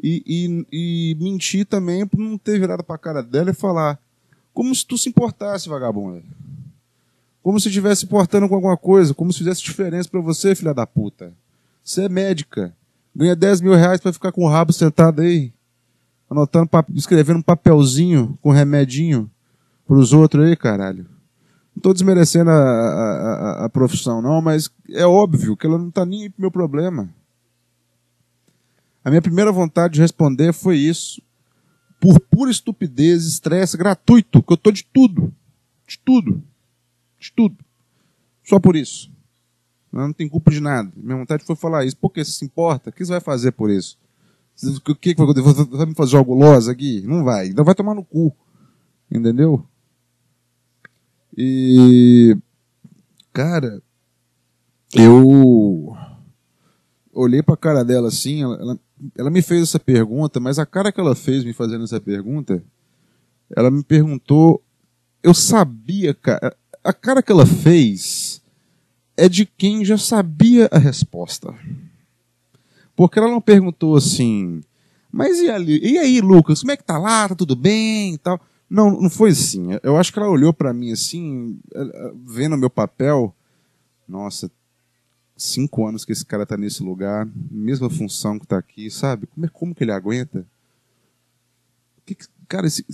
e, 0.00 0.22
e, 0.24 0.66
e 1.12 1.14
mentir 1.16 1.66
também 1.66 2.06
por 2.06 2.18
não 2.18 2.38
ter 2.38 2.58
virado 2.58 2.84
pra 2.84 2.96
cara 2.96 3.22
dela 3.22 3.50
e 3.50 3.54
falar, 3.54 4.00
como 4.54 4.74
se 4.74 4.86
tu 4.86 4.96
se 4.96 5.08
importasse, 5.08 5.68
vagabundo. 5.68 6.22
Como 7.42 7.58
se 7.58 7.68
estivesse 7.68 8.04
importando 8.04 8.48
com 8.48 8.54
alguma 8.54 8.76
coisa, 8.76 9.12
como 9.12 9.32
se 9.32 9.40
fizesse 9.40 9.62
diferença 9.62 10.08
para 10.08 10.20
você, 10.20 10.54
filha 10.54 10.72
da 10.72 10.86
puta. 10.86 11.32
Você 11.88 12.02
é 12.02 12.08
médica. 12.10 12.76
Ganha 13.16 13.34
10 13.34 13.62
mil 13.62 13.74
reais 13.74 13.98
para 13.98 14.12
ficar 14.12 14.30
com 14.30 14.44
o 14.44 14.48
rabo 14.48 14.74
sentado 14.74 15.22
aí. 15.22 15.54
Anotando, 16.28 16.68
escrevendo 16.94 17.38
um 17.38 17.42
papelzinho 17.42 18.38
com 18.42 18.50
remedinho 18.50 19.30
pros 19.86 20.12
outros 20.12 20.44
aí, 20.44 20.54
caralho. 20.54 21.06
Não 21.74 21.80
tô 21.80 21.94
desmerecendo 21.94 22.50
a, 22.50 22.54
a, 22.54 23.62
a, 23.62 23.64
a, 23.64 23.68
profissão, 23.70 24.20
não, 24.20 24.42
mas 24.42 24.70
é 24.90 25.06
óbvio 25.06 25.56
que 25.56 25.66
ela 25.66 25.78
não 25.78 25.90
tá 25.90 26.04
nem 26.04 26.30
pro 26.30 26.42
meu 26.42 26.50
problema. 26.50 27.08
A 29.02 29.08
minha 29.08 29.22
primeira 29.22 29.50
vontade 29.50 29.94
de 29.94 30.00
responder 30.02 30.52
foi 30.52 30.76
isso. 30.76 31.22
Por 31.98 32.20
pura 32.20 32.50
estupidez, 32.50 33.24
estresse 33.24 33.78
gratuito, 33.78 34.42
que 34.42 34.52
eu 34.52 34.58
tô 34.58 34.70
de 34.70 34.84
tudo. 34.84 35.32
De 35.86 35.98
tudo. 35.98 36.42
De 37.18 37.32
tudo. 37.32 37.56
Só 38.44 38.60
por 38.60 38.76
isso. 38.76 39.10
Não 39.92 40.12
tem 40.12 40.28
culpa 40.28 40.50
de 40.50 40.60
nada. 40.60 40.92
Minha 40.96 41.16
vontade 41.16 41.44
foi 41.44 41.56
falar 41.56 41.84
isso. 41.84 41.96
Por 41.96 42.10
que 42.10 42.24
se 42.24 42.44
importa? 42.44 42.90
O 42.90 42.92
que 42.92 43.04
você 43.04 43.12
vai 43.12 43.20
fazer 43.20 43.52
por 43.52 43.70
isso? 43.70 43.98
O 44.86 44.94
que, 44.94 45.14
vai 45.14 45.24
acontecer? 45.24 45.64
Vai 45.64 45.86
me 45.86 45.94
fazer 45.94 46.16
algo 46.16 46.34
gulosa 46.34 46.72
aqui? 46.72 47.02
Não 47.06 47.24
vai. 47.24 47.48
Então 47.48 47.64
vai 47.64 47.74
tomar 47.74 47.94
no 47.94 48.04
cu. 48.04 48.34
Entendeu? 49.10 49.64
E. 51.36 52.36
Cara, 53.32 53.80
eu 54.94 55.96
olhei 57.12 57.42
pra 57.42 57.56
cara 57.56 57.84
dela 57.84 58.08
assim, 58.08 58.42
ela, 58.42 58.56
ela, 58.56 58.80
ela, 59.16 59.30
me 59.30 59.42
fez 59.42 59.62
essa 59.62 59.78
pergunta, 59.78 60.40
mas 60.40 60.58
a 60.58 60.66
cara 60.66 60.90
que 60.90 61.00
ela 61.00 61.14
fez 61.14 61.44
me 61.44 61.52
fazendo 61.52 61.84
essa 61.84 62.00
pergunta, 62.00 62.62
ela 63.54 63.70
me 63.70 63.84
perguntou, 63.84 64.62
eu 65.22 65.32
sabia, 65.34 66.14
cara, 66.14 66.56
a 66.82 66.92
cara 66.92 67.22
que 67.22 67.30
ela 67.30 67.46
fez 67.46 68.27
é 69.18 69.28
de 69.28 69.44
quem 69.44 69.84
já 69.84 69.98
sabia 69.98 70.68
a 70.70 70.78
resposta. 70.78 71.52
Porque 72.94 73.18
ela 73.18 73.28
não 73.28 73.40
perguntou 73.40 73.96
assim, 73.96 74.62
mas 75.10 75.40
e, 75.40 75.50
ali, 75.50 75.80
e 75.82 75.98
aí, 75.98 76.20
Lucas, 76.20 76.60
como 76.60 76.70
é 76.70 76.76
que 76.76 76.84
tá 76.84 76.96
lá? 76.96 77.28
Tá 77.28 77.34
tudo 77.34 77.56
bem 77.56 78.14
e 78.14 78.18
tal? 78.18 78.40
Não, 78.70 78.90
não 78.90 79.10
foi 79.10 79.30
assim. 79.30 79.70
Eu 79.82 79.96
acho 79.96 80.12
que 80.12 80.18
ela 80.18 80.28
olhou 80.28 80.52
para 80.52 80.72
mim 80.72 80.92
assim, 80.92 81.58
vendo 82.24 82.56
meu 82.56 82.70
papel. 82.70 83.34
Nossa, 84.08 84.50
cinco 85.36 85.86
anos 85.86 86.04
que 86.04 86.12
esse 86.12 86.24
cara 86.24 86.46
tá 86.46 86.56
nesse 86.56 86.82
lugar, 86.82 87.28
mesma 87.50 87.90
função 87.90 88.38
que 88.38 88.46
tá 88.46 88.58
aqui, 88.58 88.88
sabe? 88.88 89.26
Como, 89.26 89.46
é, 89.46 89.48
como 89.48 89.74
que 89.74 89.82
ele 89.82 89.92
aguenta? 89.92 90.46
Que, 92.06 92.16
cara, 92.46 92.66
esse, 92.66 92.84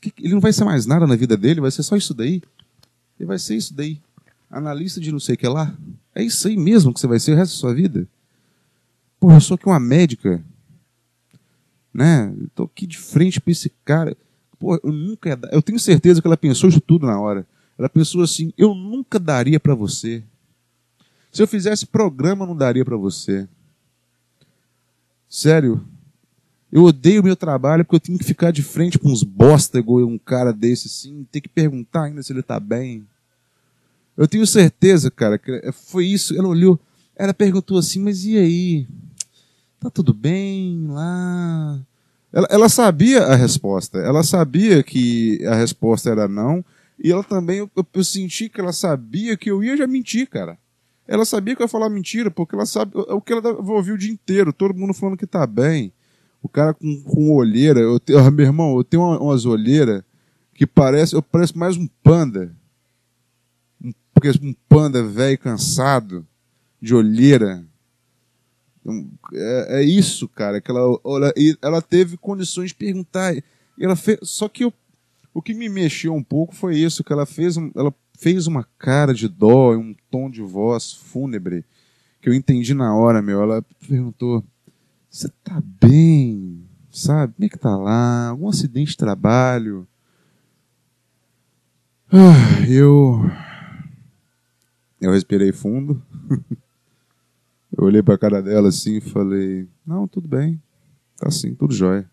que, 0.00 0.12
ele 0.18 0.34
não 0.34 0.40
vai 0.40 0.52
ser 0.52 0.64
mais 0.64 0.86
nada 0.86 1.06
na 1.06 1.16
vida 1.16 1.36
dele, 1.36 1.60
vai 1.60 1.70
ser 1.70 1.82
só 1.82 1.96
isso 1.96 2.14
daí. 2.14 2.40
Ele 3.18 3.26
vai 3.26 3.38
ser 3.38 3.56
isso 3.56 3.74
daí 3.74 4.00
analista 4.52 5.00
de 5.00 5.10
não 5.10 5.18
sei 5.18 5.34
o 5.34 5.38
que 5.38 5.48
lá. 5.48 5.74
É 6.14 6.22
isso 6.22 6.46
aí 6.46 6.56
mesmo 6.56 6.92
que 6.92 7.00
você 7.00 7.06
vai 7.06 7.18
ser 7.18 7.32
o 7.32 7.36
resto 7.36 7.54
da 7.54 7.60
sua 7.60 7.74
vida? 7.74 8.06
Pô, 9.18 9.32
eu 9.32 9.40
sou 9.40 9.54
aqui 9.54 9.66
uma 9.66 9.80
médica. 9.80 10.44
Né? 11.92 12.32
Tô 12.54 12.64
aqui 12.64 12.86
de 12.86 12.98
frente 12.98 13.40
pra 13.40 13.50
esse 13.50 13.70
cara. 13.84 14.16
Pô, 14.58 14.78
eu 14.82 14.92
nunca 14.92 15.30
ia 15.30 15.36
dar. 15.36 15.52
Eu 15.52 15.62
tenho 15.62 15.78
certeza 15.78 16.20
que 16.20 16.26
ela 16.26 16.36
pensou 16.36 16.68
isso 16.68 16.80
tudo 16.80 17.06
na 17.06 17.18
hora. 17.18 17.46
Ela 17.78 17.88
pensou 17.88 18.22
assim: 18.22 18.52
eu 18.56 18.74
nunca 18.74 19.18
daria 19.18 19.58
para 19.58 19.74
você. 19.74 20.22
Se 21.32 21.42
eu 21.42 21.46
fizesse 21.46 21.86
programa, 21.86 22.44
eu 22.44 22.48
não 22.48 22.56
daria 22.56 22.84
para 22.84 22.96
você. 22.96 23.48
Sério. 25.28 25.82
Eu 26.70 26.84
odeio 26.84 27.20
o 27.20 27.24
meu 27.24 27.36
trabalho 27.36 27.84
porque 27.84 27.96
eu 27.96 28.00
tenho 28.00 28.18
que 28.18 28.24
ficar 28.24 28.50
de 28.50 28.62
frente 28.62 28.98
com 28.98 29.08
uns 29.08 29.22
bosta 29.22 29.78
igual 29.78 30.06
um 30.06 30.18
cara 30.18 30.52
desse 30.52 30.86
assim, 30.86 31.26
ter 31.30 31.42
que 31.42 31.48
perguntar 31.48 32.04
ainda 32.04 32.22
se 32.22 32.32
ele 32.32 32.42
tá 32.42 32.58
bem. 32.58 33.06
Eu 34.16 34.28
tenho 34.28 34.46
certeza, 34.46 35.10
cara, 35.10 35.38
que 35.38 35.72
foi 35.72 36.06
isso. 36.06 36.36
Ela 36.36 36.48
olhou, 36.48 36.78
ela 37.16 37.32
perguntou 37.32 37.78
assim, 37.78 38.00
mas 38.00 38.24
e 38.24 38.36
aí? 38.36 38.86
Tá 39.80 39.90
tudo 39.90 40.12
bem 40.12 40.86
lá? 40.88 41.80
Ela, 42.32 42.46
ela 42.50 42.68
sabia 42.68 43.24
a 43.24 43.34
resposta. 43.34 43.98
Ela 43.98 44.22
sabia 44.22 44.82
que 44.82 45.44
a 45.46 45.54
resposta 45.54 46.10
era 46.10 46.28
não. 46.28 46.64
E 47.02 47.10
ela 47.10 47.24
também, 47.24 47.58
eu, 47.58 47.70
eu, 47.74 48.04
senti 48.04 48.48
que 48.48 48.60
ela 48.60 48.72
sabia 48.72 49.36
que 49.36 49.50
eu 49.50 49.62
ia 49.64 49.76
já 49.76 49.86
mentir, 49.86 50.28
cara. 50.28 50.58
Ela 51.06 51.24
sabia 51.24 51.56
que 51.56 51.62
eu 51.62 51.64
ia 51.64 51.68
falar 51.68 51.90
mentira, 51.90 52.30
porque 52.30 52.54
ela 52.54 52.64
sabe 52.64 52.92
o 52.94 53.20
que 53.20 53.32
ela 53.32 53.50
ouviu 53.60 53.94
o 53.94 53.98
dia 53.98 54.12
inteiro, 54.12 54.52
todo 54.52 54.74
mundo 54.74 54.94
falando 54.94 55.16
que 55.16 55.26
tá 55.26 55.46
bem. 55.46 55.92
O 56.40 56.48
cara 56.48 56.72
com, 56.72 57.02
com 57.02 57.34
olheira, 57.34 57.80
eu 57.80 57.98
tenho, 57.98 58.30
meu 58.30 58.46
irmão, 58.46 58.76
eu 58.76 58.84
tenho 58.84 59.02
umas 59.02 59.44
olheiras 59.44 60.02
que 60.54 60.66
parece, 60.66 61.14
eu 61.14 61.22
pareço 61.22 61.58
mais 61.58 61.76
um 61.76 61.88
panda 62.02 62.54
porque 64.22 64.38
um 64.46 64.54
panda 64.68 65.02
velho 65.02 65.36
cansado, 65.36 66.24
de 66.80 66.94
olheira. 66.94 67.66
É, 69.32 69.80
é, 69.80 69.82
isso, 69.82 70.28
cara, 70.28 70.60
que 70.60 70.70
ela, 70.70 70.80
ela, 71.04 71.32
ela 71.60 71.82
teve 71.82 72.16
condições 72.16 72.68
de 72.68 72.76
perguntar. 72.76 73.34
Ela 73.78 73.96
fez, 73.96 74.18
só 74.22 74.48
que 74.48 74.64
eu, 74.64 74.72
o 75.34 75.42
que 75.42 75.52
me 75.52 75.68
mexeu 75.68 76.14
um 76.14 76.22
pouco 76.22 76.54
foi 76.54 76.76
isso, 76.76 77.02
que 77.02 77.12
ela 77.12 77.26
fez, 77.26 77.56
ela 77.74 77.92
fez 78.16 78.46
uma 78.46 78.64
cara 78.78 79.12
de 79.12 79.28
dó, 79.28 79.74
um 79.74 79.94
tom 80.08 80.30
de 80.30 80.40
voz 80.40 80.92
fúnebre, 80.92 81.64
que 82.20 82.28
eu 82.28 82.34
entendi 82.34 82.74
na 82.74 82.94
hora, 82.94 83.20
meu. 83.20 83.42
Ela 83.42 83.64
perguntou: 83.88 84.44
Você 85.10 85.28
tá 85.42 85.60
bem? 85.80 86.64
Sabe? 86.92 87.34
Como 87.34 87.46
é 87.46 87.48
que 87.48 87.58
tá 87.58 87.76
lá? 87.76 88.28
Algum 88.28 88.48
acidente 88.48 88.92
de 88.92 88.96
trabalho? 88.96 89.86
Ah, 92.12 92.68
eu 92.68 93.22
eu 95.02 95.12
respirei 95.12 95.52
fundo. 95.52 96.00
eu 97.76 97.84
olhei 97.84 98.02
para 98.02 98.14
a 98.14 98.18
cara 98.18 98.40
dela 98.40 98.68
assim 98.68 98.98
e 98.98 99.00
falei: 99.00 99.68
Não, 99.84 100.06
tudo 100.06 100.28
bem. 100.28 100.62
Tá 101.18 101.28
assim, 101.28 101.54
tudo 101.54 101.74
jóia. 101.74 102.08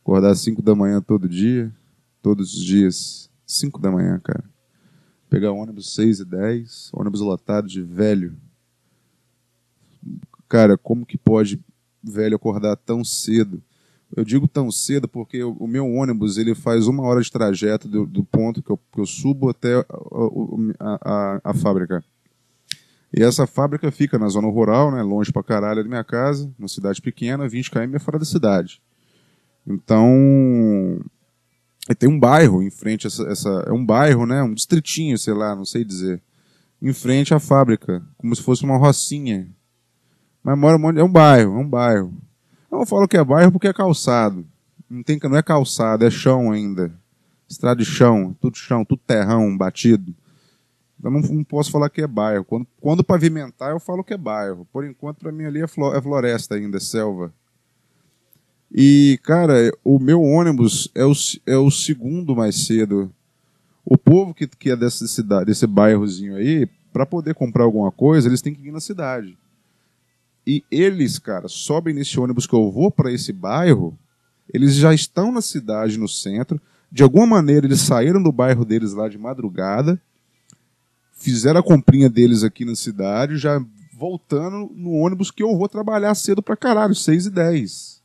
Acordar 0.00 0.30
às 0.30 0.40
5 0.40 0.60
da 0.60 0.74
manhã 0.74 1.00
todo 1.00 1.28
dia, 1.28 1.74
todos 2.22 2.54
os 2.54 2.62
dias, 2.62 3.30
5 3.46 3.80
da 3.80 3.90
manhã, 3.90 4.18
cara. 4.20 4.44
Pegar 5.30 5.52
ônibus 5.52 5.94
6 5.94 6.20
e 6.20 6.24
10, 6.24 6.90
ônibus 6.92 7.20
lotado 7.20 7.66
de 7.68 7.82
velho. 7.82 8.36
Cara, 10.48 10.76
como 10.76 11.06
que 11.06 11.16
pode 11.16 11.62
velho 12.02 12.36
acordar 12.36 12.76
tão 12.76 13.02
cedo? 13.02 13.62
Eu 14.16 14.24
digo 14.24 14.46
tão 14.46 14.70
cedo 14.70 15.08
porque 15.08 15.42
o, 15.42 15.66
meu 15.66 15.86
ônibus 15.86 16.38
ele 16.38 16.54
faz 16.54 16.86
uma 16.86 17.02
hora 17.02 17.20
de 17.20 17.30
trajeto 17.30 17.88
do, 17.88 18.06
do 18.06 18.22
ponto 18.22 18.62
que 18.62 18.70
eu, 18.70 18.76
que 18.76 19.00
eu, 19.00 19.06
subo 19.06 19.48
até 19.50 19.74
a, 19.74 20.98
a, 21.02 21.40
a, 21.42 21.54
fábrica. 21.54 22.04
E 23.12 23.22
essa 23.22 23.44
fábrica 23.44 23.90
fica 23.90 24.16
na 24.16 24.28
zona 24.28 24.46
rural, 24.46 24.92
né, 24.92 25.02
longe 25.02 25.32
pra 25.32 25.42
caralho 25.42 25.82
da 25.82 25.88
minha 25.88 26.04
casa, 26.04 26.52
numa 26.56 26.68
cidade 26.68 27.02
pequena, 27.02 27.48
20 27.48 27.70
km 27.72 27.98
fora 27.98 28.18
da 28.18 28.24
cidade. 28.24 28.80
Então, 29.66 31.00
tem 31.98 32.08
um 32.08 32.18
bairro 32.18 32.62
em 32.62 32.70
frente, 32.70 33.08
essa, 33.08 33.24
essa, 33.24 33.48
é 33.66 33.72
um 33.72 33.84
bairro, 33.84 34.26
né, 34.26 34.42
um 34.44 34.54
distritinho, 34.54 35.18
sei 35.18 35.34
lá, 35.34 35.56
não 35.56 35.64
sei 35.64 35.84
dizer, 35.84 36.22
em 36.80 36.92
frente 36.92 37.34
à 37.34 37.40
fábrica, 37.40 38.00
como 38.16 38.34
se 38.36 38.42
fosse 38.42 38.62
uma 38.62 38.76
rocinha. 38.76 39.48
Mas 40.40 40.56
mora 40.56 40.76
um 40.76 40.98
é 40.98 41.02
um 41.02 41.10
bairro, 41.10 41.54
é 41.54 41.58
um 41.58 41.68
bairro. 41.68 42.14
Eu 42.80 42.86
falo 42.86 43.08
que 43.08 43.16
é 43.16 43.24
bairro 43.24 43.52
porque 43.52 43.68
é 43.68 43.72
calçado. 43.72 44.46
Não, 44.88 45.02
tem, 45.02 45.18
não 45.22 45.36
é 45.36 45.42
calçado, 45.42 46.04
é 46.04 46.10
chão 46.10 46.50
ainda. 46.50 46.92
Estrada 47.48 47.82
de 47.82 47.84
chão, 47.84 48.36
tudo 48.40 48.56
chão, 48.56 48.84
tudo 48.84 49.00
terrão, 49.06 49.56
batido. 49.56 50.14
Eu 51.02 51.10
não, 51.10 51.20
não 51.20 51.44
posso 51.44 51.70
falar 51.70 51.90
que 51.90 52.00
é 52.00 52.06
bairro. 52.06 52.44
Quando, 52.44 52.66
quando 52.80 53.04
pavimentar, 53.04 53.70
eu 53.70 53.80
falo 53.80 54.02
que 54.02 54.14
é 54.14 54.18
bairro. 54.18 54.66
Por 54.72 54.84
enquanto, 54.84 55.18
para 55.18 55.32
mim 55.32 55.44
ali 55.44 55.60
é, 55.60 55.64
é 55.64 56.02
floresta 56.02 56.54
ainda, 56.54 56.78
é 56.78 56.80
selva. 56.80 57.32
E, 58.72 59.20
cara, 59.22 59.70
o 59.84 59.98
meu 59.98 60.20
ônibus 60.20 60.90
é 60.94 61.04
o, 61.04 61.12
é 61.46 61.56
o 61.56 61.70
segundo 61.70 62.34
mais 62.34 62.66
cedo. 62.66 63.12
O 63.84 63.98
povo 63.98 64.34
que, 64.34 64.48
que 64.48 64.70
é 64.70 64.76
dessa 64.76 65.06
cidade, 65.06 65.46
desse 65.46 65.66
bairrozinho 65.66 66.36
aí, 66.36 66.66
para 66.92 67.04
poder 67.04 67.34
comprar 67.34 67.64
alguma 67.64 67.92
coisa, 67.92 68.28
eles 68.28 68.40
têm 68.40 68.54
que 68.54 68.66
ir 68.66 68.72
na 68.72 68.80
cidade. 68.80 69.36
E 70.46 70.62
eles, 70.70 71.18
cara, 71.18 71.48
sobem 71.48 71.94
nesse 71.94 72.18
ônibus 72.20 72.46
que 72.46 72.54
eu 72.54 72.70
vou 72.70 72.90
para 72.90 73.12
esse 73.12 73.32
bairro, 73.32 73.98
eles 74.52 74.74
já 74.74 74.92
estão 74.92 75.32
na 75.32 75.40
cidade, 75.40 75.98
no 75.98 76.08
centro. 76.08 76.60
De 76.92 77.02
alguma 77.02 77.26
maneira, 77.26 77.66
eles 77.66 77.80
saíram 77.80 78.22
do 78.22 78.30
bairro 78.30 78.64
deles 78.64 78.92
lá 78.92 79.08
de 79.08 79.18
madrugada, 79.18 80.00
fizeram 81.12 81.60
a 81.60 81.62
comprinha 81.62 82.10
deles 82.10 82.44
aqui 82.44 82.64
na 82.64 82.74
cidade, 82.74 83.38
já 83.38 83.64
voltando 83.92 84.70
no 84.74 84.90
ônibus 84.90 85.30
que 85.30 85.42
eu 85.42 85.56
vou 85.56 85.68
trabalhar 85.68 86.14
cedo 86.14 86.42
pra 86.42 86.56
caralho, 86.56 86.94
6 86.94 87.26
e 87.26 87.30
10. 87.30 88.02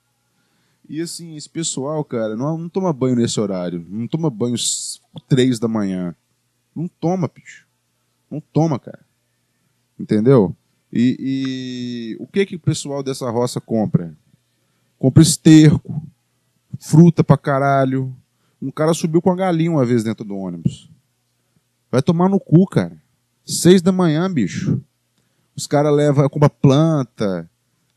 E 0.88 1.02
assim, 1.02 1.36
esse 1.36 1.50
pessoal, 1.50 2.04
cara, 2.04 2.36
não, 2.36 2.58
não 2.58 2.70
toma 2.70 2.92
banho 2.92 3.16
nesse 3.16 3.40
horário. 3.40 3.86
Não 3.88 4.08
toma 4.08 4.30
banho 4.30 4.56
3 5.28 5.60
da 5.60 5.68
manhã. 5.68 6.16
Não 6.76 6.88
toma, 6.88 7.28
bicho. 7.28 7.68
Não 8.30 8.42
toma, 8.42 8.80
cara. 8.80 9.06
Entendeu? 10.00 10.56
E, 10.92 11.18
e, 11.20 12.18
o 12.20 12.26
que 12.26 12.46
que 12.46 12.56
o 12.56 12.60
pessoal 12.60 13.04
dessa 13.04 13.30
roça 13.30 13.62
compra? 13.62 14.16
Compra 14.98 15.22
esterco, 15.22 16.02
fruta 16.80 17.24
pra 17.24 17.38
caralho. 17.38 18.16
Um 18.62 18.72
cara 18.72 18.94
subiu 18.94 19.22
com 19.22 19.32
a 19.32 19.36
galinha 19.36 19.72
uma 19.72 19.86
vez 19.86 20.04
dentro 20.04 20.26
do 20.26 20.36
ônibus. 20.36 20.90
Vai 21.92 22.02
tomar 22.02 22.28
no 22.28 22.40
cu, 22.40 22.66
cara. 22.66 22.98
Seis 23.46 23.82
da 23.82 23.92
manhã, 23.92 24.32
bicho. 24.32 24.82
Os 25.56 25.68
caras 25.68 25.94
levam, 25.94 26.28
compra 26.30 26.50
planta, 26.50 27.50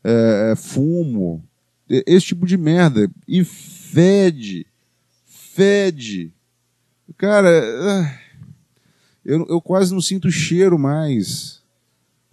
é, 0.03 0.51
é 0.51 0.55
fumo, 0.55 1.43
esse 1.89 2.27
tipo 2.27 2.45
de 2.45 2.57
merda. 2.57 3.09
E 3.27 3.43
fede. 3.43 4.65
Fede. 5.25 6.31
Cara, 7.17 7.49
ah, 7.49 8.19
eu, 9.23 9.45
eu 9.47 9.61
quase 9.61 9.93
não 9.93 10.01
sinto 10.01 10.29
cheiro 10.31 10.77
mais 10.77 11.62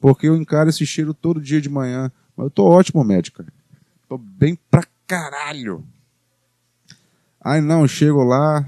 porque 0.01 0.29
eu 0.29 0.37
encaro 0.37 0.71
esse 0.71 0.87
cheiro 0.87 1.13
todo 1.13 1.41
dia 1.41 1.61
de 1.61 1.69
manhã. 1.69 2.11
Mas 2.37 2.45
eu 2.45 2.51
tô 2.51 2.65
ótimo, 2.65 3.05
médica. 3.05 3.45
Tô 4.09 4.17
bem 4.17 4.59
pra 4.71 4.85
caralho. 5.07 5.85
Ai, 7.43 7.61
não, 7.61 7.87
chego 7.87 8.25
lá. 8.25 8.67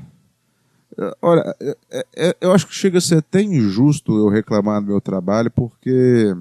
Olha, 1.23 1.57
é, 1.61 1.77
é, 1.91 2.07
é, 2.17 2.37
eu 2.41 2.53
acho 2.53 2.67
que 2.67 2.75
chega 2.75 2.99
a 2.99 3.01
ser 3.01 3.19
até 3.19 3.41
injusto 3.41 4.17
eu 4.17 4.29
reclamar 4.29 4.81
do 4.81 4.89
meu 4.89 5.01
trabalho, 5.01 5.51
porque 5.51 6.35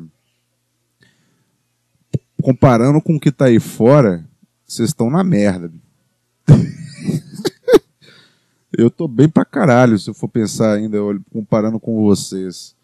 comparando 2.42 3.02
com 3.02 3.16
o 3.16 3.20
que 3.20 3.32
tá 3.32 3.46
aí 3.46 3.60
fora, 3.60 4.26
vocês 4.66 4.90
estão 4.90 5.10
na 5.10 5.24
merda. 5.24 5.72
eu 8.78 8.90
tô 8.90 9.08
bem 9.08 9.30
pra 9.30 9.46
caralho, 9.46 9.98
se 9.98 10.10
eu 10.10 10.14
for 10.14 10.28
pensar 10.28 10.74
ainda, 10.74 10.98
comparando 11.32 11.80
com 11.80 12.04
vocês. 12.04 12.76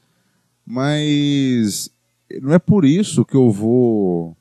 Mas 0.66 1.90
não 2.42 2.54
é 2.54 2.60
por 2.60 2.86
isso 2.86 3.26
que 3.26 3.36
eu 3.36 3.50
vou 3.50 4.36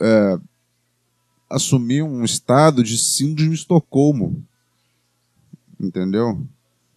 é, 0.00 0.38
assumir 1.50 2.02
um 2.02 2.24
estado 2.24 2.82
de 2.82 2.98
síndrome 2.98 3.50
de 3.50 3.56
Estocolmo. 3.56 4.44
Entendeu? 5.80 6.46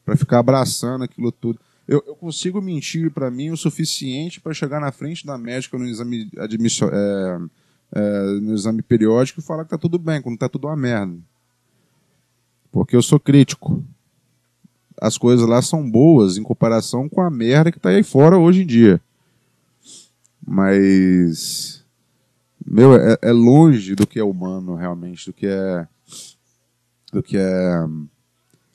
Para 0.06 0.16
ficar 0.16 0.40
abraçando 0.40 1.04
aquilo 1.04 1.32
tudo. 1.32 1.60
Eu, 1.88 2.04
eu 2.06 2.16
consigo 2.16 2.62
mentir 2.62 3.12
para 3.12 3.32
mim 3.32 3.50
o 3.50 3.58
suficiente 3.58 4.42
para 4.42 4.54
chegar 4.54 4.80
na 4.80 4.92
frente 4.92 5.26
da 5.26 5.38
médica 5.38 5.78
no 5.78 5.86
exame, 5.86 6.30
é, 6.36 7.38
é, 7.94 8.24
no 8.42 8.54
exame 8.54 8.82
periódico 8.82 9.40
e 9.40 9.44
falar 9.44 9.64
que 9.64 9.70
tá 9.70 9.78
tudo 9.78 9.98
bem, 9.98 10.22
quando 10.22 10.38
tá 10.38 10.50
tudo 10.50 10.68
uma 10.68 10.76
merda. 10.76 11.18
Porque 12.72 12.96
eu 12.96 13.02
sou 13.02 13.20
crítico. 13.20 13.84
As 15.00 15.18
coisas 15.18 15.48
lá 15.48 15.62
são 15.62 15.90
boas 15.90 16.38
em 16.38 16.44
comparação 16.44 17.08
com 17.08 17.22
a 17.22 17.30
merda 17.30 17.72
que 17.72 17.80
tá 17.80 17.90
aí 17.90 18.04
fora 18.04 18.38
hoje 18.38 18.64
em 18.64 18.66
dia. 18.66 19.02
Mas. 20.48 21.86
Meu, 22.66 22.96
é, 22.96 23.18
é 23.22 23.32
longe 23.34 23.96
do 23.96 24.08
que 24.08 24.20
é 24.20 24.24
humano, 24.24 24.76
realmente, 24.76 25.26
do 25.26 25.34
que 25.34 25.46
é. 25.46 25.86
do 27.12 27.22
que 27.22 27.38
é 27.38 27.86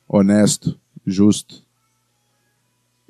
honesto, 0.07 0.79
justo. 1.05 1.63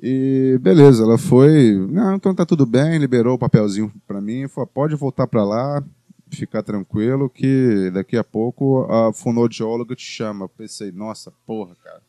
E 0.00 0.58
beleza, 0.62 1.02
ela 1.02 1.18
foi. 1.18 1.74
Não, 1.90 2.14
então 2.14 2.34
tá 2.34 2.46
tudo 2.46 2.64
bem, 2.64 2.98
liberou 2.98 3.34
o 3.34 3.38
papelzinho 3.38 3.92
para 4.06 4.20
mim, 4.20 4.48
falou: 4.48 4.66
pode 4.66 4.94
voltar 4.94 5.26
para 5.26 5.44
lá, 5.44 5.84
ficar 6.30 6.62
tranquilo, 6.62 7.28
que 7.28 7.90
daqui 7.92 8.16
a 8.16 8.24
pouco 8.24 8.86
a 8.90 9.12
fonoaudióloga 9.12 9.94
te 9.94 10.04
chama. 10.04 10.48
Pensei, 10.48 10.90
nossa, 10.90 11.32
porra, 11.46 11.74
cara, 11.82 12.02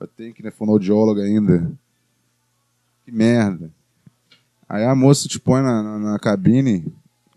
eu 0.00 0.06
tenho 0.08 0.34
que 0.34 0.42
ir 0.42 0.44
na 0.44 0.50
fonoaudióloga 0.50 1.22
ainda. 1.22 1.70
Que 3.04 3.12
merda. 3.12 3.70
Aí 4.72 4.86
a 4.86 4.94
moça 4.94 5.28
te 5.28 5.38
põe 5.38 5.60
na, 5.60 5.82
na, 5.82 5.98
na 5.98 6.18
cabine 6.18 6.90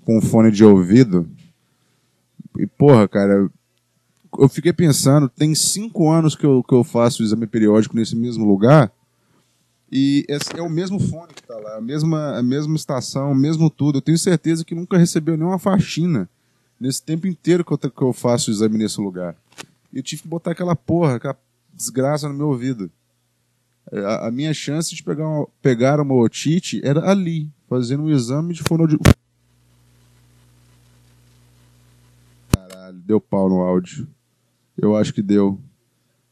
com 0.06 0.18
um 0.18 0.22
fone 0.22 0.50
de 0.50 0.63
ouvido. 0.63 1.30
E, 2.58 2.65
porra, 2.65 3.10
cara, 3.10 3.51
eu 4.39 4.48
fiquei 4.48 4.72
pensando, 4.72 5.27
tem 5.27 5.54
cinco 5.54 6.10
anos 6.10 6.34
que 6.34 6.46
eu, 6.46 6.63
que 6.63 6.74
eu 6.74 6.82
faço 6.82 7.22
o 7.22 7.25
exame 7.25 7.46
periódico 7.46 7.94
nesse 7.94 8.15
mesmo 8.15 8.46
lugar. 8.46 8.89
E 9.92 10.25
é, 10.30 10.38
é 10.60 10.62
o 10.62 10.70
mesmo 10.70 10.98
fone 10.98 11.34
que 11.34 11.42
está 11.42 11.58
lá, 11.58 11.75
a 11.75 11.82
mesma, 11.82 12.38
a 12.38 12.42
mesma 12.42 12.77
estação, 12.77 13.34
o 13.34 13.36
mesmo 13.36 13.70
tudo. 13.70 13.98
Eu 13.98 14.01
tenho 14.01 14.18
certeza 14.18 14.63
que 14.63 14.74
nunca 14.74 14.98
recebeu 14.98 15.36
nenhuma 15.36 15.60
faxina 15.60 16.30
nesse 16.80 17.04
tempo 17.04 17.27
inteiro 17.27 17.65
que 17.65 17.74
eu, 17.74 17.77
que 17.77 18.01
eu 18.01 18.13
faço 18.13 18.50
o 18.50 18.54
exame 18.54 18.77
nesse 18.77 19.01
lugar. 19.01 19.36
E 19.92 19.98
eu 19.98 20.04
tive 20.04 20.22
que 20.22 20.27
botar 20.30 20.51
aquela 20.51 20.74
porra, 20.74 21.15
aquela 21.15 21.38
desgraça 21.74 22.30
no 22.30 22.34
meu 22.34 22.48
ouvido. 22.48 22.89
A, 23.92 24.27
a 24.27 24.32
minha 24.32 24.54
chance 24.54 24.96
de 24.96 25.04
pegar 25.04 25.27
uma, 25.27 25.48
pegar 25.62 26.00
uma 26.00 26.15
otite 26.15 26.82
era 26.84 27.10
ali, 27.10 27.50
fazendo 27.70 28.04
um 28.04 28.10
exame 28.10 28.54
de 28.54 28.63
fonoaudiólogo. 28.63 29.06
Caralho, 32.51 32.98
deu 33.00 33.22
pau 33.22 33.48
no 33.50 33.62
áudio. 33.62 34.08
Eu 34.77 34.96
acho 34.96 35.13
que 35.13 35.22
deu. 35.22 35.60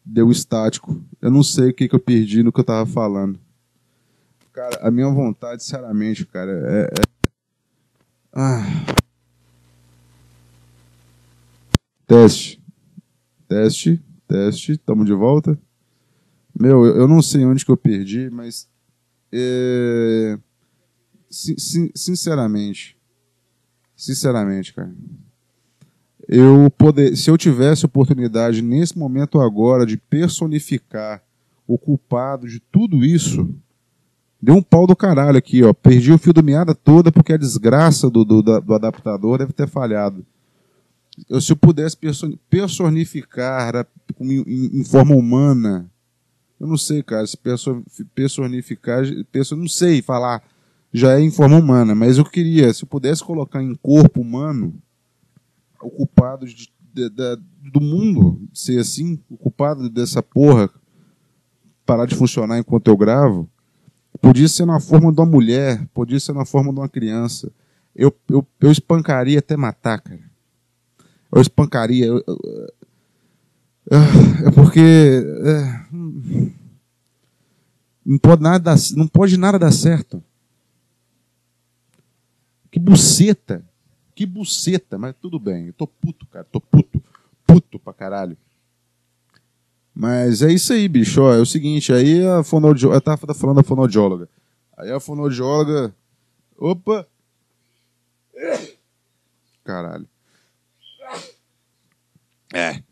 Deu 0.06 0.32
estático. 0.32 1.02
Eu 1.22 1.32
não 1.32 1.44
sei 1.44 1.70
o 1.70 1.74
que, 1.74 1.88
que 1.88 1.96
eu 1.96 2.00
perdi 2.00 2.44
no 2.44 2.52
que 2.52 2.60
eu 2.60 2.66
tava 2.66 2.86
falando. 2.86 3.40
Cara, 4.52 4.80
a 4.88 4.92
minha 4.92 5.10
vontade, 5.10 5.64
sinceramente, 5.64 6.26
cara, 6.26 6.52
é. 6.52 6.84
é... 6.84 6.90
Ah. 8.34 8.64
Teste. 12.06 12.62
Teste. 13.48 14.04
Teste. 14.28 14.78
Tamo 14.78 15.06
de 15.06 15.14
volta. 15.14 15.58
Meu, 16.64 16.86
eu, 16.86 17.08
não 17.08 17.22
sei 17.22 17.46
onde 17.46 17.66
que 17.66 17.72
eu 17.72 17.78
perdi, 17.78 18.30
mas. 18.30 18.68
É... 19.32 20.38
Sin 21.30 21.92
sinceramente. 21.96 22.98
Sinceramente, 23.96 24.74
cara 24.74 24.94
eu 26.28 26.72
poder, 26.78 27.16
se 27.16 27.30
eu 27.30 27.38
tivesse 27.38 27.86
oportunidade 27.86 28.62
nesse 28.62 28.98
momento 28.98 29.40
agora 29.40 29.86
de 29.86 29.98
personificar 29.98 31.22
o 31.68 31.78
culpado 31.78 32.48
de 32.48 32.60
tudo 32.60 33.04
isso, 33.04 33.50
deu 34.42 34.56
um 34.56 34.62
pau 34.62 34.88
do 34.88 34.96
caralho 34.96 35.38
aqui, 35.38 35.64
ó. 35.64 35.74
Perdi 35.74 36.12
o 36.12 36.18
fio 36.18 36.34
do 36.34 36.44
meada 36.44 36.74
toda 36.74 37.12
porque 37.12 37.34
a 37.34 37.38
desgraça 37.38 38.10
do, 38.10 38.24
do, 38.24 38.42
do 38.42 38.74
adaptador 38.74 39.38
deve 39.38 39.54
ter 39.54 39.68
falhado. 39.68 40.26
Eu, 41.30 41.40
se 41.40 41.52
eu 41.52 41.56
pudesse 41.56 41.96
personificar 42.50 43.86
em, 44.20 44.80
em, 44.80 44.84
forma 44.84 45.16
humana, 45.16 45.90
eu 46.64 46.68
não 46.68 46.78
sei, 46.78 47.04
cara, 47.04 47.28
se 47.28 47.38
personificar, 48.16 49.04
não 49.52 49.68
sei 49.68 50.02
falar, 50.02 50.42
já 50.94 51.20
é 51.20 51.20
em 51.20 51.30
forma 51.30 51.58
humana, 51.58 51.94
mas 51.94 52.18
eu 52.18 52.24
queria, 52.24 52.74
se 52.74 52.86
eu 52.86 52.88
pudesse 52.88 53.22
colocar 53.22 53.62
em 53.62 53.76
corpo 53.76 54.22
humano, 54.22 54.74
o 55.82 55.90
culpado 55.90 56.46
de, 56.46 56.72
de, 56.94 57.10
de, 57.10 57.36
do 57.70 57.82
mundo 57.82 58.48
ser 58.54 58.80
assim, 58.80 59.20
o 59.30 59.36
culpado 59.36 59.90
dessa 59.90 60.24
porra 60.24 60.70
parar 61.86 62.06
de 62.06 62.16
funcionar 62.16 62.58
enquanto 62.58 62.88
eu 62.88 62.96
gravo, 62.96 63.50
podia 64.22 64.48
ser 64.48 64.66
na 64.66 64.80
forma 64.80 65.12
de 65.12 65.20
uma 65.20 65.30
mulher, 65.30 65.86
podia 65.94 66.18
ser 66.18 66.32
na 66.32 66.46
forma 66.46 66.72
de 66.72 66.80
uma 66.80 66.88
criança. 66.88 67.52
Eu, 67.94 68.16
eu, 68.30 68.48
eu 68.62 68.72
espancaria 68.72 69.40
até 69.40 69.58
matar, 69.58 70.00
cara. 70.00 70.32
Eu 71.30 71.42
espancaria. 71.42 72.06
Eu, 72.06 72.24
é 73.90 74.52
porque. 74.52 74.80
É, 74.80 75.86
não 78.06 78.18
pode 78.18 78.42
nada 78.42 78.60
dar, 78.60 78.78
não 78.96 79.08
pode 79.08 79.38
nada 79.38 79.58
dar 79.58 79.72
certo. 79.72 80.24
Que 82.70 82.80
buceta. 82.80 83.64
Que 84.16 84.26
buceta, 84.26 84.98
mas 84.98 85.16
tudo 85.22 85.40
bem. 85.40 85.68
Eu 85.68 85.74
tô 85.74 85.88
puto, 85.88 86.26
cara. 86.28 86.46
Tô 86.52 86.60
puto. 86.60 87.02
Puto 87.46 87.80
pra 87.80 87.94
caralho. 87.94 88.38
Mas 89.94 90.42
é 90.42 90.52
isso 90.52 90.74
aí, 90.74 90.88
bicho. 90.88 91.22
Ó, 91.22 91.34
é 91.34 91.40
o 91.40 91.46
seguinte, 91.46 91.94
aí 91.94 92.26
a 92.26 92.44
fonoaudióloga. 92.44 92.98
Eu 92.98 93.02
tava 93.02 93.34
falando 93.34 93.58
da 93.58 93.64
fonoaudióloga. 93.64 94.28
Aí 94.78 94.92
a 94.92 95.00
fonoaudióloga. 95.00 95.94
Opa! 96.58 97.08
Caralho. 99.64 100.08
É. 102.54 102.84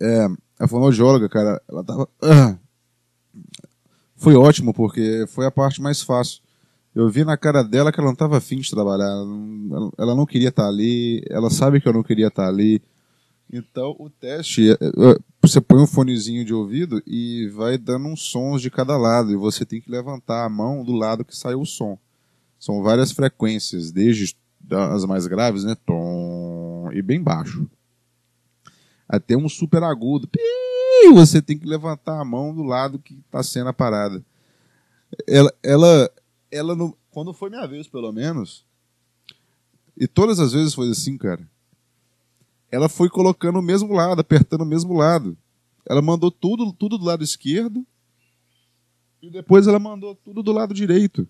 É, 0.00 0.26
a 0.58 0.68
fonoaudióloga, 0.68 1.28
cara, 1.28 1.60
ela 1.68 1.84
tava. 1.84 2.08
Foi 4.16 4.34
ótimo, 4.34 4.72
porque 4.72 5.26
foi 5.28 5.46
a 5.46 5.50
parte 5.50 5.80
mais 5.80 6.02
fácil. 6.02 6.40
Eu 6.94 7.10
vi 7.10 7.22
na 7.24 7.36
cara 7.36 7.62
dela 7.62 7.92
que 7.92 8.00
ela 8.00 8.06
não 8.06 8.14
estava 8.14 8.38
afim 8.38 8.56
de 8.56 8.70
trabalhar. 8.70 9.12
Ela 9.98 10.14
não 10.14 10.24
queria 10.24 10.48
estar 10.48 10.62
tá 10.62 10.68
ali. 10.68 11.22
Ela 11.28 11.50
sabe 11.50 11.78
que 11.80 11.86
eu 11.86 11.92
não 11.92 12.02
queria 12.02 12.28
estar 12.28 12.44
tá 12.44 12.48
ali. 12.48 12.80
Então, 13.52 13.94
o 13.98 14.08
teste, 14.08 14.70
é, 14.70 14.72
é, 14.72 15.18
você 15.40 15.60
põe 15.60 15.82
um 15.82 15.86
fonezinho 15.86 16.44
de 16.44 16.54
ouvido 16.54 17.02
e 17.06 17.48
vai 17.54 17.76
dando 17.76 18.08
uns 18.08 18.22
sons 18.22 18.62
de 18.62 18.70
cada 18.70 18.96
lado. 18.96 19.30
E 19.30 19.36
você 19.36 19.66
tem 19.66 19.80
que 19.80 19.90
levantar 19.90 20.46
a 20.46 20.48
mão 20.48 20.82
do 20.82 20.92
lado 20.92 21.24
que 21.24 21.36
sai 21.36 21.54
o 21.54 21.66
som. 21.66 21.98
São 22.58 22.82
várias 22.82 23.12
frequências, 23.12 23.92
desde 23.92 24.34
as 24.70 25.04
mais 25.04 25.26
graves, 25.26 25.64
né? 25.64 25.76
Tom, 25.86 26.90
e 26.92 27.02
bem 27.02 27.22
baixo. 27.22 27.68
Até 29.08 29.36
um 29.36 29.48
super 29.48 29.82
agudo. 29.82 30.28
Você 31.14 31.40
tem 31.40 31.58
que 31.58 31.66
levantar 31.66 32.20
a 32.20 32.24
mão 32.24 32.54
do 32.54 32.62
lado 32.62 32.98
que 32.98 33.14
está 33.14 33.42
sendo 33.42 33.68
a 33.68 33.72
parada. 33.72 34.24
Ela, 35.26 35.54
ela, 35.62 36.10
ela 36.50 36.74
não. 36.74 36.94
Quando 37.10 37.32
foi 37.32 37.50
minha 37.50 37.66
vez, 37.66 37.86
pelo 37.86 38.12
menos. 38.12 38.64
E 39.96 40.06
todas 40.06 40.40
as 40.40 40.52
vezes 40.52 40.74
foi 40.74 40.90
assim, 40.90 41.16
cara. 41.16 41.48
Ela 42.70 42.88
foi 42.88 43.08
colocando 43.08 43.58
o 43.58 43.62
mesmo 43.62 43.92
lado, 43.92 44.20
apertando 44.20 44.62
o 44.62 44.66
mesmo 44.66 44.94
lado. 44.94 45.36
Ela 45.88 46.02
mandou 46.02 46.30
tudo, 46.30 46.72
tudo 46.72 46.98
do 46.98 47.04
lado 47.04 47.22
esquerdo. 47.22 47.86
E 49.22 49.30
depois 49.30 49.66
ela 49.66 49.78
mandou 49.78 50.14
tudo 50.16 50.42
do 50.42 50.52
lado 50.52 50.74
direito. 50.74 51.26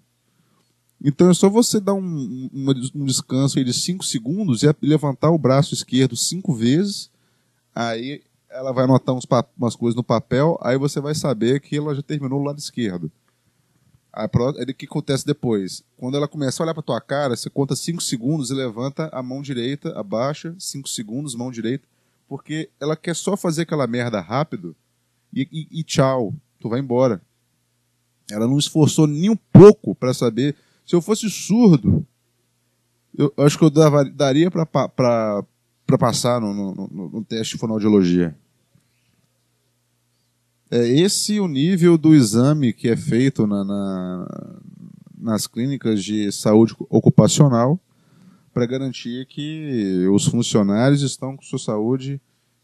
Então 1.02 1.30
é 1.30 1.34
só 1.34 1.48
você 1.48 1.78
dar 1.78 1.94
um, 1.94 2.48
um, 2.52 2.70
um 2.94 3.04
descanso 3.04 3.62
de 3.62 3.72
5 3.72 4.04
segundos 4.04 4.62
e 4.62 4.76
levantar 4.80 5.30
o 5.30 5.38
braço 5.38 5.74
esquerdo 5.74 6.16
cinco 6.16 6.54
vezes. 6.54 7.10
Aí 7.76 8.22
ela 8.48 8.72
vai 8.72 8.84
anotar 8.84 9.14
uns, 9.14 9.26
umas 9.54 9.76
coisas 9.76 9.94
no 9.94 10.02
papel. 10.02 10.58
Aí 10.62 10.78
você 10.78 10.98
vai 10.98 11.14
saber 11.14 11.60
que 11.60 11.76
ela 11.76 11.94
já 11.94 12.00
terminou 12.00 12.40
o 12.40 12.42
lado 12.42 12.58
esquerdo. 12.58 13.12
Aí, 14.10 14.26
o 14.26 14.74
que 14.74 14.86
acontece 14.86 15.26
depois? 15.26 15.84
Quando 15.94 16.16
ela 16.16 16.26
começa 16.26 16.62
a 16.62 16.64
olhar 16.64 16.72
para 16.72 16.82
tua 16.82 16.98
cara, 17.02 17.36
você 17.36 17.50
conta 17.50 17.76
5 17.76 18.02
segundos 18.02 18.48
e 18.48 18.54
levanta 18.54 19.10
a 19.12 19.22
mão 19.22 19.42
direita, 19.42 19.90
abaixa, 19.90 20.56
5 20.58 20.88
segundos, 20.88 21.34
mão 21.34 21.50
direita, 21.50 21.86
porque 22.26 22.70
ela 22.80 22.96
quer 22.96 23.14
só 23.14 23.36
fazer 23.36 23.62
aquela 23.62 23.86
merda 23.86 24.22
rápido 24.22 24.74
e, 25.30 25.46
e, 25.52 25.80
e 25.80 25.84
tchau, 25.84 26.32
tu 26.58 26.70
vai 26.70 26.80
embora. 26.80 27.20
Ela 28.30 28.48
não 28.48 28.58
esforçou 28.58 29.06
nem 29.06 29.28
um 29.28 29.36
pouco 29.36 29.94
para 29.94 30.14
saber. 30.14 30.56
Se 30.86 30.96
eu 30.96 31.02
fosse 31.02 31.28
surdo, 31.28 32.06
eu 33.18 33.30
acho 33.36 33.58
que 33.58 33.64
eu 33.64 33.70
daria 33.70 34.50
para 34.50 35.44
passar 35.98 36.40
no, 36.40 36.52
no, 36.52 36.74
no, 36.74 37.08
no 37.10 37.24
teste 37.24 37.54
de 37.54 37.60
fonoaudiologia. 37.60 38.36
É 40.70 40.84
esse 40.88 41.38
o 41.38 41.46
nível 41.46 41.96
do 41.96 42.14
exame 42.14 42.72
que 42.72 42.88
é 42.88 42.96
feito 42.96 43.46
na, 43.46 43.64
na 43.64 44.56
nas 45.26 45.46
clínicas 45.46 46.04
de 46.04 46.30
saúde 46.30 46.74
ocupacional 46.88 47.80
para 48.54 48.64
garantir 48.64 49.26
que 49.26 50.06
os 50.06 50.26
funcionários 50.26 51.02
estão 51.02 51.36
com 51.36 51.42
sua 51.42 51.58
saúde 51.58 52.20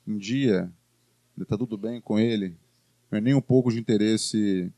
em 0.06 0.16
dia, 0.16 0.70
está 1.36 1.58
tudo 1.58 1.76
bem 1.76 2.00
com 2.00 2.20
ele, 2.20 2.56
não 3.10 3.18
é 3.18 3.20
nem 3.20 3.34
um 3.34 3.40
pouco 3.40 3.72
de 3.72 3.80
interesse 3.80 4.72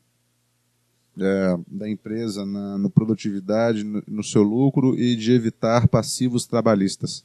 é, 1.17 1.57
da 1.67 1.87
empresa 1.87 2.45
na 2.45 2.77
no 2.77 2.89
produtividade, 2.89 3.83
no, 3.83 4.03
no 4.07 4.23
seu 4.23 4.41
lucro 4.41 4.97
e 4.97 5.15
de 5.15 5.31
evitar 5.31 5.87
passivos 5.87 6.47
trabalhistas. 6.47 7.23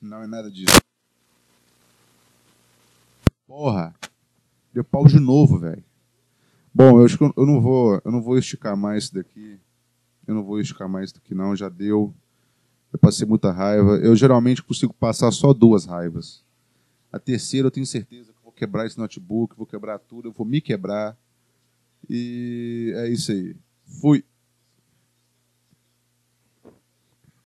Não 0.00 0.22
é 0.22 0.26
nada 0.26 0.50
disso. 0.50 0.80
Porra! 3.46 3.94
Deu 4.72 4.84
pau 4.84 5.06
de 5.06 5.18
novo, 5.18 5.58
velho. 5.58 5.82
Bom, 6.74 7.00
eu 7.00 7.06
eu 7.36 7.46
não 7.46 7.60
vou, 7.60 8.00
eu 8.04 8.12
não 8.12 8.20
vou 8.20 8.36
esticar 8.36 8.76
mais 8.76 9.04
isso 9.04 9.14
daqui. 9.14 9.58
Eu 10.26 10.34
não 10.34 10.44
vou 10.44 10.60
esticar 10.60 10.88
mais 10.88 11.06
isso 11.06 11.14
daqui 11.14 11.34
não, 11.34 11.56
já 11.56 11.68
deu. 11.68 12.14
Eu 12.92 12.98
passei 12.98 13.26
muita 13.26 13.50
raiva. 13.50 13.96
Eu 13.96 14.14
geralmente 14.14 14.62
consigo 14.62 14.92
passar 14.92 15.30
só 15.30 15.52
duas 15.52 15.86
raivas. 15.86 16.44
A 17.10 17.18
terceira 17.18 17.66
eu 17.66 17.70
tenho 17.70 17.86
certeza 17.86 18.32
que 18.32 18.42
vou 18.42 18.52
quebrar 18.52 18.86
esse 18.86 18.98
notebook, 18.98 19.56
vou 19.56 19.66
quebrar 19.66 19.98
tudo, 19.98 20.28
eu 20.28 20.32
vou 20.32 20.46
me 20.46 20.60
quebrar. 20.60 21.16
E 22.10 22.92
é 22.96 23.08
isso 23.08 23.32
aí. 23.32 23.56
Fui. 24.00 24.24